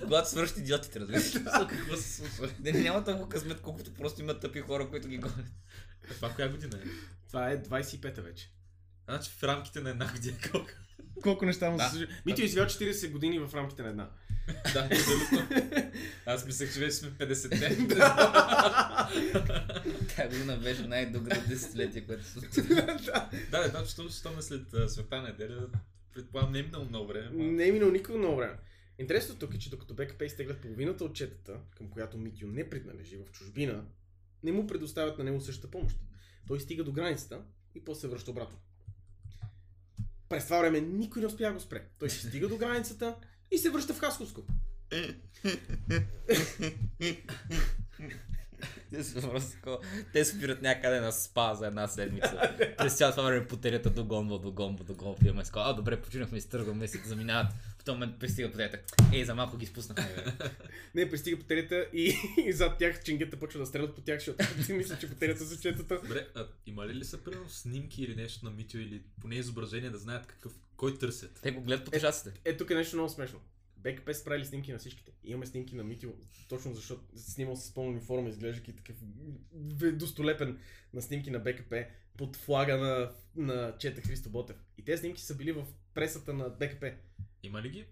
[0.00, 1.32] Когато свършат идиотите, разбираш.
[1.68, 2.50] Какво се случва?
[2.60, 5.46] Не, няма толкова късмет, колкото просто има тъпи хора, които ги гонят.
[6.08, 6.88] Това коя година е?
[7.28, 8.50] Това е 25-та вече.
[9.08, 10.70] Значи в рамките на една година колко?
[11.22, 12.08] Колко неща му се случи.
[12.26, 14.10] Митю е изживял 40 години в рамките на една.
[14.74, 15.48] Да, абсолютно.
[16.26, 17.76] Аз мислех, че вече сме 50-те.
[20.16, 22.98] Тя година беше най-доброто десетилетие, което се да,
[23.50, 25.66] да, да, защото що ме след света неделя,
[26.14, 27.30] предполагам не е минало много време.
[27.32, 28.56] Не е минало никога много време.
[28.98, 33.16] Интересното тук е, че докато БКП изтеглят половината от четата, към която Митю не принадлежи
[33.16, 33.84] в чужбина,
[34.42, 35.96] не му предоставят на него същата помощ.
[36.46, 37.42] Той стига до границата
[37.74, 38.58] и после се връща обратно.
[40.28, 41.86] През това време никой не успя да го спре.
[41.98, 43.16] Той си стига до границата
[43.50, 44.42] и се връща в Хасковско.
[48.90, 49.78] Те са просто такова.
[50.12, 52.54] Те спират някъде на спа за една седмица.
[52.78, 55.16] През цялото това време потерята догонва, догонва, догонва.
[55.24, 57.46] Имаме с а добре, починахме и стъргваме си, заминават.
[57.78, 58.78] В този момент пристига потерята.
[59.12, 60.24] Ей, за малко ги спуснахме.
[60.94, 62.14] Не, пристига потерята и,
[62.46, 65.60] и зад тях чингета почва да стрелят по тях, защото ти мисля, че потерята са
[65.60, 66.00] четата.
[66.02, 69.90] Добре, а има ли ли са примерно снимки или нещо на Митю или поне изображение
[69.90, 71.40] да знаят какъв, кой търсят?
[71.42, 72.32] Те го гледат по тежаците.
[72.44, 73.40] Е, тук е нещо много смешно.
[73.76, 75.12] БКП са правили снимки на всичките.
[75.24, 76.10] Имаме снимки на Митио,
[76.48, 78.96] точно защото снимал с пълна униформа, изглеждайки такъв
[79.92, 80.58] достолепен
[80.94, 84.56] на снимки на БКП под флага на, на Чета Христо Ботев.
[84.78, 86.92] И тези снимки са били в пресата на БКП.
[87.42, 87.86] Има ли ги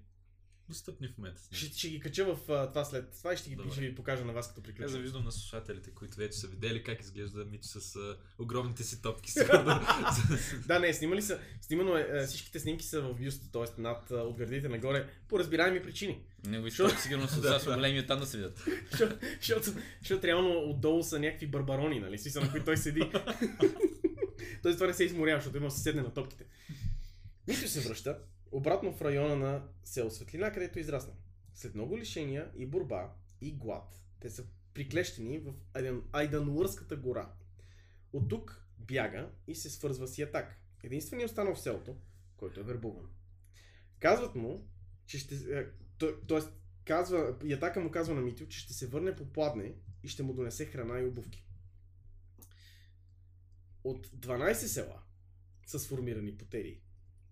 [0.69, 1.43] достъпни в момента?
[1.53, 3.73] Ще, ще ги кача в а, това след това и ще, ги, Добре.
[3.73, 4.93] ще ви покажа на вас като Аз приключвам.
[4.93, 9.33] завиждам на слушателите, които вече са видели как изглежда Митю с а, огромните си топки.
[10.67, 11.41] Да, не, снимали са.
[11.61, 13.81] Снимано е, всичките снимки са в бюста, т.е.
[13.81, 16.23] над от гърдите нагоре, по разбираеми причини.
[16.47, 18.65] Не го защото сигурно са достатъчно големи оттам да се видят.
[19.41, 22.19] Защото, защото, реално отдолу са някакви барбарони, нали?
[22.19, 23.01] Си са на които той седи.
[24.63, 26.45] той това не се изморява, защото има да се седне на топките.
[27.49, 28.19] Митю се връща
[28.53, 31.17] обратно в района на село Светлина, където израснал.
[31.55, 34.45] След много лишения и борба и глад, те са
[34.75, 37.33] приклещени в Айдан, Айдануърската гора.
[38.13, 40.61] От тук бяга и се свързва с Ятак.
[40.83, 41.97] Единственият останал в селото,
[42.37, 43.11] който е вербуван.
[43.99, 44.69] Казват му,
[45.07, 45.35] че ще...
[45.35, 45.67] е,
[45.99, 46.49] то- Тоест,
[46.85, 50.35] казва, Ятака му казва на Митю, че ще се върне по пладне и ще му
[50.35, 51.47] донесе храна и обувки.
[53.85, 55.03] От 12 села
[55.67, 56.81] са сформирани потерии,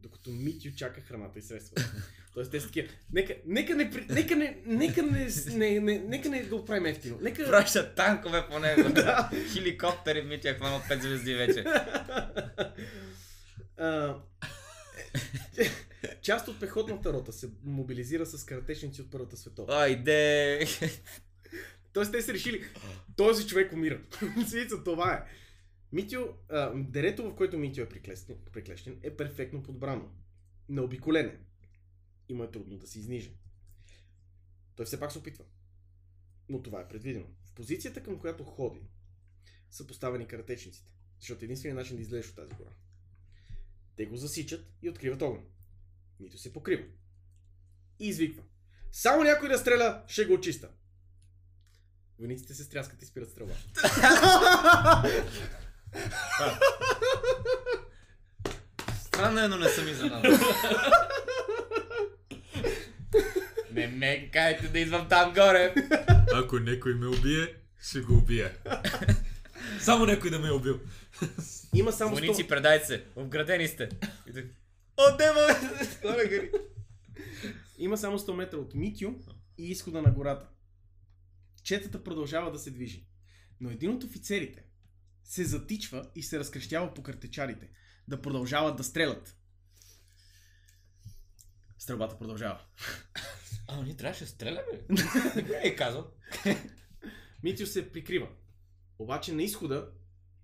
[0.04, 1.92] докато Митю чака храната и средствата.
[2.34, 6.42] Тоест те са такива, нека, нека не, нека не, нека не, не, не, нека не
[6.42, 7.18] го правим ефтино.
[7.20, 7.44] Нека...
[7.44, 8.88] Пращат танкове по него.
[8.94, 9.30] Да.
[9.52, 11.64] Хеликоптери, Митя е хванал 5 звезди вече.
[13.76, 14.16] А,
[16.22, 19.76] Част от пехотната рота се мобилизира с каратечници от Първата световна.
[19.76, 20.66] Айде!
[21.92, 22.64] Тоест те са решили,
[23.16, 24.00] този човек умира.
[24.48, 25.24] Свица, това е.
[25.94, 27.88] Митио, а, дерето, в което Митио е
[28.52, 30.10] приклещен, е перфектно подбрано.
[30.68, 31.38] Необиколене.
[32.28, 33.32] И му е трудно да се изниже.
[34.76, 35.44] Той все пак се опитва.
[36.48, 37.26] Но това е предвидено.
[37.44, 38.80] В позицията, към която ходи,
[39.70, 40.92] са поставени каратечниците.
[41.20, 42.70] Защото единственият начин да излезеш от тази гора
[43.96, 45.44] Те го засичат и откриват огън.
[46.20, 46.84] Митю се покрива.
[47.98, 48.42] И извиква.
[48.92, 50.70] Само някой да стреля, ще го очиста.
[52.18, 53.54] Войниците се стряскат и спират стрелба.
[58.96, 60.38] Странно е, но не съм изненадан.
[63.70, 65.74] не ме кайте да идвам там горе.
[66.34, 68.52] Ако някой ме убие, ще го убия.
[69.80, 70.80] Само някой да ме е убил.
[71.74, 72.20] Има само 100...
[72.20, 73.04] Войници, предайте се.
[73.16, 73.88] Обградени сте.
[74.30, 74.44] И так,
[74.96, 75.46] О, дева!
[76.02, 76.50] Горе гори.
[77.78, 79.14] Има само 100 метра от Митю
[79.58, 80.46] и изхода на гората.
[81.62, 83.06] Четата продължава да се движи.
[83.60, 84.63] Но един от офицерите
[85.24, 87.68] се затичва и се разкрещява по картечарите.
[88.08, 89.36] Да продължават да стрелят.
[91.78, 92.60] Стрелбата продължава.
[93.68, 94.80] А, ние трябваше да стреляме.
[94.90, 96.10] Никой не е казал.
[97.42, 98.28] Митю се прикрива.
[98.98, 99.88] Обаче на изхода,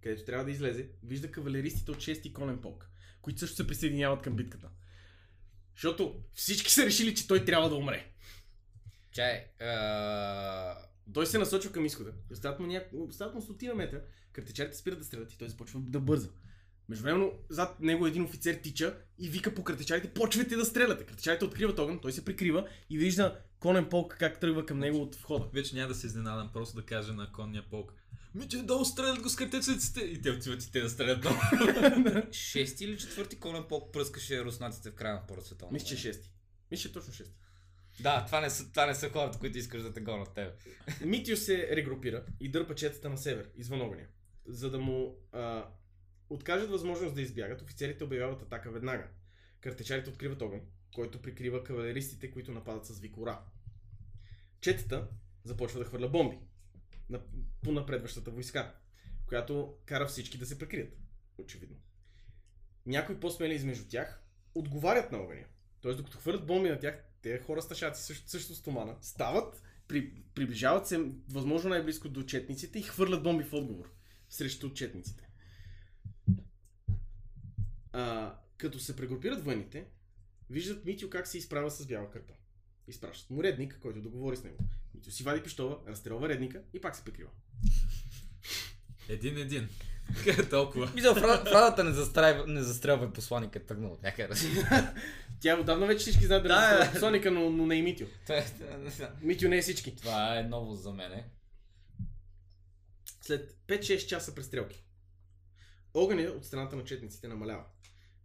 [0.02, 2.90] където трябва да излезе, вижда кавалеристите от 6-ти конен полк,
[3.23, 4.69] които също се присъединяват към битката.
[5.74, 8.12] Защото всички са решили, че той трябва да умре.
[9.12, 10.90] Чай, а...
[11.15, 12.12] Той се насочва към изхода.
[12.32, 12.82] Остават му, ня...
[12.93, 14.01] остават му стотина метра.
[14.32, 16.28] Картечарите спират да стрелят и той започва да бърза.
[16.89, 21.07] Междувременно зад него един офицер тича и вика по картечарите, почвайте да стреляте.
[21.07, 25.16] Картечарите откриват огън, той се прикрива и вижда конен полк как тръгва към него от
[25.16, 25.49] входа.
[25.55, 27.93] Вече няма да се изненадам, просто да кажа на конния полк.
[28.35, 30.01] Миче, долу стрелят го с картечниците.
[30.01, 31.35] И те отиват и те да стрелят долу.
[32.32, 35.73] Шести или четвърти конен полк пръскаше руснаците в края на Първата световна.
[35.73, 36.31] Мисля, че шести.
[36.70, 37.35] Мисля, че точно шести.
[38.01, 40.52] Да, това не, са, това не са хората, които искаш да те гонят тебе.
[41.05, 44.06] Митио се регрупира и дърпа четата на север, извън огъня.
[44.47, 45.68] За да му а,
[46.31, 49.09] откажат възможност да избягат, офицерите обявяват атака веднага.
[49.60, 50.60] Картечарите откриват огън,
[50.94, 53.40] който прикрива кавалеристите, които нападат с викора.
[54.60, 55.09] Четата
[55.44, 56.39] започва да хвърля бомби
[57.09, 57.20] на,
[57.62, 58.74] по напредващата войска,
[59.27, 60.97] която кара всички да се прикрият.
[61.39, 61.77] Очевидно.
[62.86, 64.22] Някои по-смели измежду тях
[64.55, 65.44] отговарят на огъня.
[65.81, 70.87] Тоест, докато хвърлят бомби на тях, те хора сташаци също, също стомана, стават, при, приближават
[70.87, 73.93] се възможно най-близко до четниците и хвърлят бомби в отговор
[74.31, 75.29] срещу четниците.
[77.93, 79.87] А, като се прегрупират военните,
[80.51, 82.35] виждат Митио как се изправя с бяла кърпа.
[82.89, 84.59] Изпращат му редник, който да говори с него.
[84.95, 87.31] Митио си вади пиштола, разстрелва редника и пак се прикрива.
[89.09, 89.69] Един-един.
[90.24, 90.93] Къде толкова?
[90.95, 94.35] Мисля, фразата не, застрелва, не застрелва посланика е тръгнал от някъде.
[95.41, 98.07] Тя отдавна вече всички знаят да, е посланика, но, но не и Митио.
[98.27, 98.47] Това е-
[99.23, 99.97] Митио не е всички.
[99.97, 101.28] Това е ново за мене.
[103.20, 104.85] След 5-6 часа престрелки,
[105.95, 107.65] огъня от страната на четниците намалява.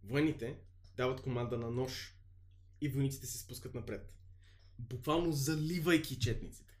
[0.04, 0.56] Военните
[0.96, 2.14] дават команда на нож
[2.80, 4.12] и войниците се спускат напред.
[4.78, 6.74] Буквално заливайки четниците.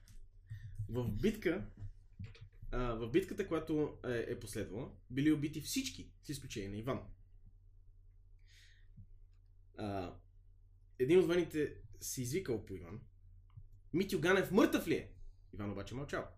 [0.88, 1.64] В битка,
[2.72, 7.00] а, в битката, която е, е последвала, били убити всички, с изключение на Иван.
[9.78, 10.16] А,
[10.98, 13.00] един от военните се извикал по Иван.
[13.92, 15.12] Митю Ганев мъртъв ли е?
[15.52, 16.28] Иван обаче мълчал.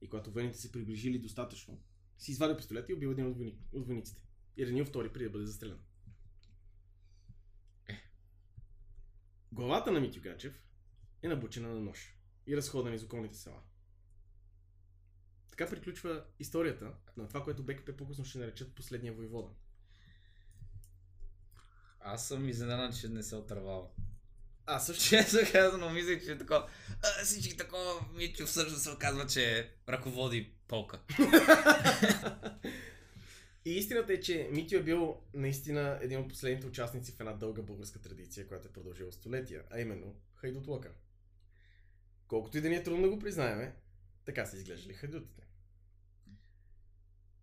[0.00, 1.82] И когато военните се приближили достатъчно,
[2.18, 4.22] си извадил пистолет и убил един от, войни, от войниците.
[4.56, 5.80] И ранил втори преди да бъде застрелян.
[9.52, 10.62] Главата на Митю Гачев
[11.22, 12.16] е набучена на нож
[12.46, 13.62] и разходена из околните села.
[15.60, 19.48] Така приключва историята на това, което БКП по-късно ще наречат последния войвода.
[22.00, 23.86] Аз съм изненадан, че не се отървава.
[24.66, 26.68] А, също Честно казано, мислех, че е такова.
[27.02, 31.00] А, всички такова, Мичо всъщност се оказва, че ръководи полка.
[33.64, 37.62] И истината е, че Митю е бил наистина един от последните участници в една дълга
[37.62, 40.92] българска традиция, която е продължила столетия, а именно хайдутлъка.
[42.28, 43.76] Колкото и да ни е трудно да го признаеме,
[44.24, 45.49] така са изглеждали хайдутите.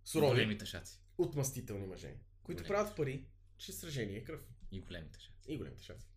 [0.08, 1.00] Сурови, Големите шаци.
[1.18, 2.14] отмъстителни мъже,
[2.44, 3.26] които правят пари
[3.58, 4.42] чрез сражение и кръв.
[4.72, 5.52] И големите шаци.
[5.52, 6.08] И големите шаци.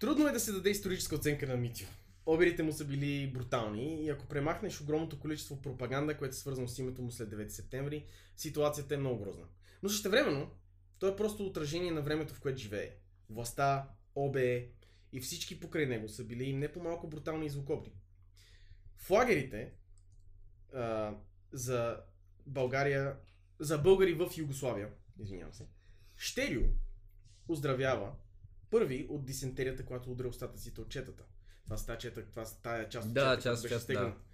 [0.00, 1.84] Трудно е да се даде историческа оценка на Митю.
[2.26, 6.78] Обирите му са били брутални и ако премахнеш огромното количество пропаганда, което е свързано с
[6.78, 9.46] името му след 9 септември, ситуацията е много грозна.
[9.82, 10.50] Но същевременно,
[10.98, 12.96] то е просто отражение на времето, в което живее.
[13.30, 14.70] Властта, ОБЕ
[15.12, 17.92] и всички покрай него са били не по-малко брутални и злокобни.
[18.96, 19.72] В лагерите
[20.74, 21.14] а,
[21.52, 22.00] за
[22.48, 23.16] България,
[23.58, 25.66] за българи в Югославия, извинявам се,
[26.16, 26.62] Щерио
[27.48, 28.12] оздравява
[28.70, 31.24] първи от дисентерията, която удря остатъците от четата.
[31.64, 34.18] Това са тая, чета, това са тая част от Да, четата, част част, стегната.
[34.18, 34.24] да.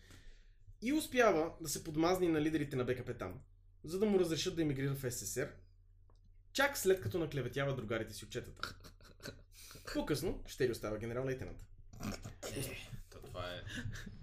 [0.82, 3.40] И успява да се подмазни на лидерите на БКП там,
[3.84, 5.52] за да му разрешат да емигрира в СССР,
[6.52, 8.74] чак след като наклеветява другарите си от четата.
[9.94, 11.66] По-късно Щерио става генерал-лейтенант.
[13.10, 13.62] То, това е...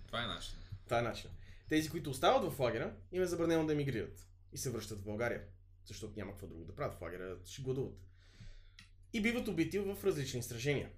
[0.08, 0.56] Това е начин.
[0.86, 1.30] Това е начин.
[1.72, 5.42] Тези, които остават в лагера, им е забранено да емигрират и се връщат в България.
[5.86, 7.98] защото няма какво друго да правят в лагера, ще гладуват.
[9.14, 10.90] И биват убити в различни сражения.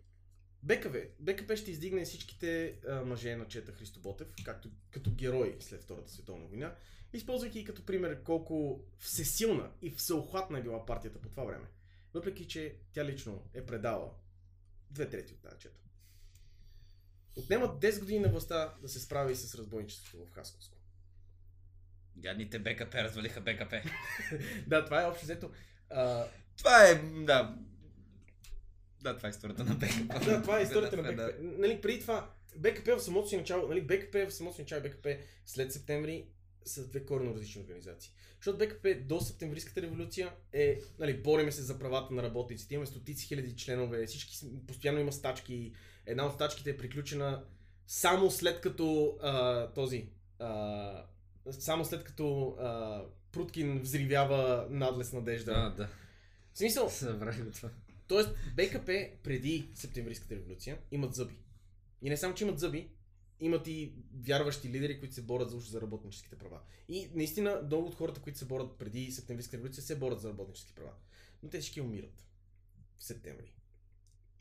[0.64, 5.84] БКВ, БКП ще издигне всичките а, мъже на Чета Христо Ботев, както като герои след
[5.84, 6.76] Втората световна война,
[7.14, 11.66] използвайки като пример колко всесилна и всеохватна е била партията по това време.
[12.14, 14.14] Въпреки, че тя лично е предала
[14.92, 15.83] две трети от тази чета.
[17.36, 20.78] Отнема 10 години на властта да се справи с разбойничеството в Хасковско.
[22.18, 23.82] Гадните БКП развалиха БКП.
[24.68, 25.52] да, това е общо взето.
[25.90, 26.26] А,
[26.58, 27.58] Това е, да.
[29.02, 30.26] Да, това е историята на БКП.
[30.26, 31.14] да, това е историята на.
[31.14, 31.34] БКП.
[31.42, 34.90] Нали, преди това, БКП в самото си начало, нали, БКП в самото си начало и
[34.90, 36.26] БКП след септември
[36.66, 38.12] са две коренно различни организации.
[38.36, 43.26] Защото БКП до септемврийската революция е, нали, бориме се за правата на работниците, имаме стотици
[43.28, 44.38] хиляди членове, всички,
[44.68, 45.74] постоянно има стачки.
[46.06, 47.44] Една от стачките е приключена
[47.88, 50.10] само след като а, този,
[50.40, 51.06] а,
[51.52, 53.02] само след като а,
[53.32, 55.54] Пруткин взривява надлес надежда.
[55.54, 55.90] Да, да.
[56.54, 56.90] В смисъл,
[57.46, 57.70] го това.
[58.08, 61.36] Тоест, БКП преди Септемврийската революция имат зъби.
[62.02, 62.90] И не само, че имат зъби,
[63.40, 63.94] имат и
[64.26, 66.60] вярващи лидери, които се борят за, за работническите права.
[66.90, 70.74] И наистина, много от хората, които се борят преди Септемврийската революция, се борят за работнически
[70.76, 70.94] права.
[71.44, 72.28] Но те всички умират
[73.00, 73.54] в септември.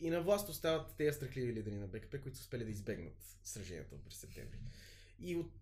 [0.03, 3.97] И на власт остават тези страхливи лидери на БКП, които са успели да избегнат сраженията
[4.05, 4.59] през септември.
[5.21, 5.53] И от,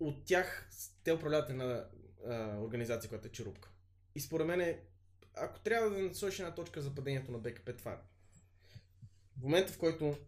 [0.00, 0.70] от тях
[1.04, 1.88] те управляват една
[2.26, 3.70] а, организация, която е черупка.
[4.14, 4.78] И според мен
[5.36, 7.98] ако трябва да насочи една точка за падението на БКП, това е.
[9.38, 10.18] В момента, в който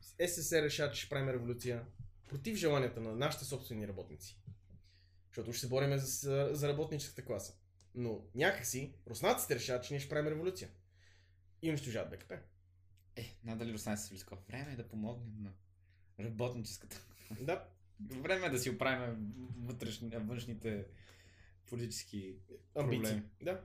[0.00, 1.86] СССР решава, че ще правим революция
[2.28, 4.40] против желанията на нашите собствени работници.
[5.28, 7.54] Защото ще се бориме за, за работническата класа.
[7.94, 10.68] Но някакси руснаците решават, че ние ще правим революция.
[11.62, 12.38] И унищожават БКП.
[13.16, 14.38] Е, надали Руснаци са близко.
[14.48, 15.52] Време е да помогнем на
[16.20, 17.06] работническата.
[17.40, 17.64] Да,
[18.00, 20.84] Време е да си оправим вътрешни, външните
[21.66, 22.36] политически
[22.74, 23.22] амбиции.
[23.42, 23.60] Да,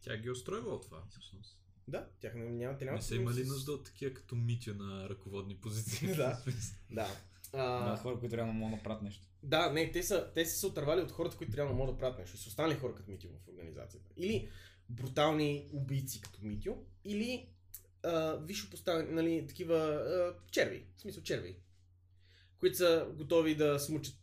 [0.00, 1.58] Тя ги е устройва от това, всъщност.
[1.88, 4.74] да, тях не, няма, те няма Не са имали с- нужда от такива като Митя
[4.74, 6.08] на ръководни позиции.
[6.08, 6.42] Да.
[6.90, 7.08] Да.
[7.54, 9.26] на А, хора, които реално могат да направят нещо.
[9.42, 12.18] Да, не, те са, те са се отървали от хората, които реално могат да правят
[12.18, 12.36] нещо.
[12.36, 14.10] Са останали хора като Митю в организацията.
[14.16, 14.48] Или
[14.88, 16.74] брутални убийци като Митю,
[17.04, 17.48] или
[18.40, 21.56] висше поставени, нали, такива а, черви, в смисъл черви,
[22.60, 24.14] които са готови да смучат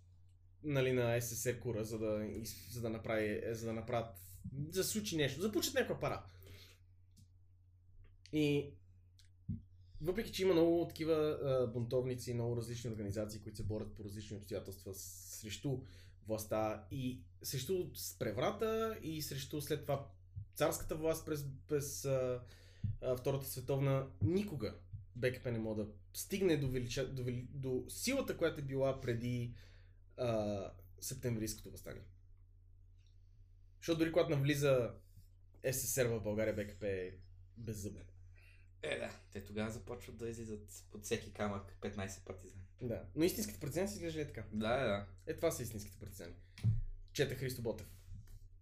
[0.64, 2.28] нали, на СССР кура, за да,
[2.72, 4.16] за да, направи, е, за да направят,
[4.70, 6.24] за да случи нещо, за да получат някаква пара.
[8.34, 8.74] И
[10.02, 14.38] въпреки, че има много такива а, бунтовници, много различни организации, които се борят по различни
[14.38, 15.80] обстоятелства срещу
[16.28, 17.88] властта и срещу
[18.20, 20.08] преврата и срещу след това
[20.56, 22.42] царската власт през, през а,
[23.02, 24.76] а, Втората световна, никога
[25.16, 29.54] БКП не може да стигне до, велича, до, вели, до силата, която е била преди
[30.18, 30.72] а,
[31.02, 32.04] септемврийското възстание.
[33.80, 34.94] Защото дори когато навлиза
[35.72, 37.12] СССР в България, БКП е
[37.58, 38.06] беззъбен.
[38.82, 39.12] Е, да.
[39.32, 42.64] Те тогава започват да излизат под всеки камък 15 партизани.
[42.82, 43.06] Да.
[43.16, 44.44] Но истинските партизани си изглежда е така.
[44.52, 45.08] Да, да.
[45.26, 46.34] Е, това са истинските партизани.
[47.14, 47.88] Чета Христо Ботев,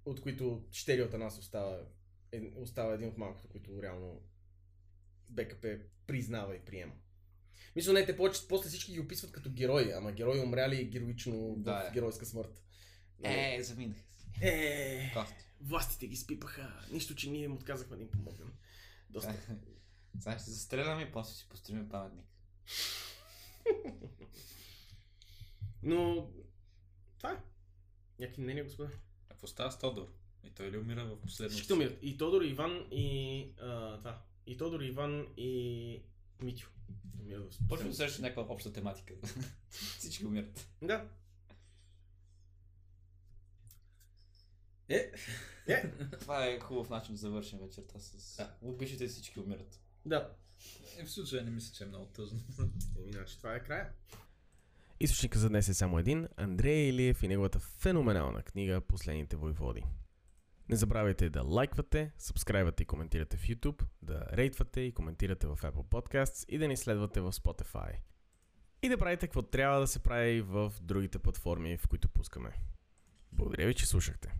[0.05, 1.79] от които четири от нас остава,
[2.31, 4.21] е, остава един от малкото, които реално
[5.29, 5.77] БКП
[6.07, 6.93] признава и приема.
[7.75, 11.83] Мисля, не, те повече, после всички ги описват като герои, ама герои умряли героично Да,
[11.83, 11.93] в е.
[11.93, 12.63] геройска смърт.
[13.19, 13.55] Нали?
[13.55, 13.97] Е, заминах.
[14.41, 15.45] е, Кофти.
[15.61, 18.53] властите ги спипаха, нищо, че ние им отказахме да им помогнем.
[19.09, 19.35] Доста.
[20.19, 22.25] Знаеш, ще застреляме и после си построим паметник.
[25.83, 26.29] Но,
[27.17, 27.37] това е.
[28.19, 28.89] Някакви мнения, господа?
[29.25, 30.13] А какво става с Тодор?
[30.47, 31.55] И той ли умира в последното?
[31.55, 31.99] Всички умират.
[32.01, 34.21] И Тодор, и Иван, и а, това.
[34.45, 36.01] И Тодор, и Иван, и
[36.41, 36.67] Митю.
[37.21, 39.13] Умират в Почвам да срещу някаква обща тематика.
[39.69, 40.67] Всички умират.
[40.81, 41.07] Да.
[44.89, 45.11] Е,
[45.67, 48.35] Е, това е хубав начин да завършим вечерта с...
[48.37, 48.55] Да.
[48.61, 49.79] Обичате всички умират.
[50.05, 50.29] да.
[50.97, 52.39] Е, в случая не мисля, че е много тъжно.
[52.99, 53.89] Еми, значи това е края.
[54.99, 56.27] Източника за днес е само един.
[56.37, 59.83] Андрей Илиев и неговата феноменална книга Последните войводи.
[60.69, 65.71] Не забравяйте да лайквате, сабскрайвате и коментирате в YouTube, да рейтвате и коментирате в Apple
[65.71, 67.91] Podcasts и да ни следвате в Spotify.
[68.81, 72.53] И да правите какво трябва да се прави в другите платформи, в които пускаме.
[73.31, 74.33] Благодаря ви, че слушахте.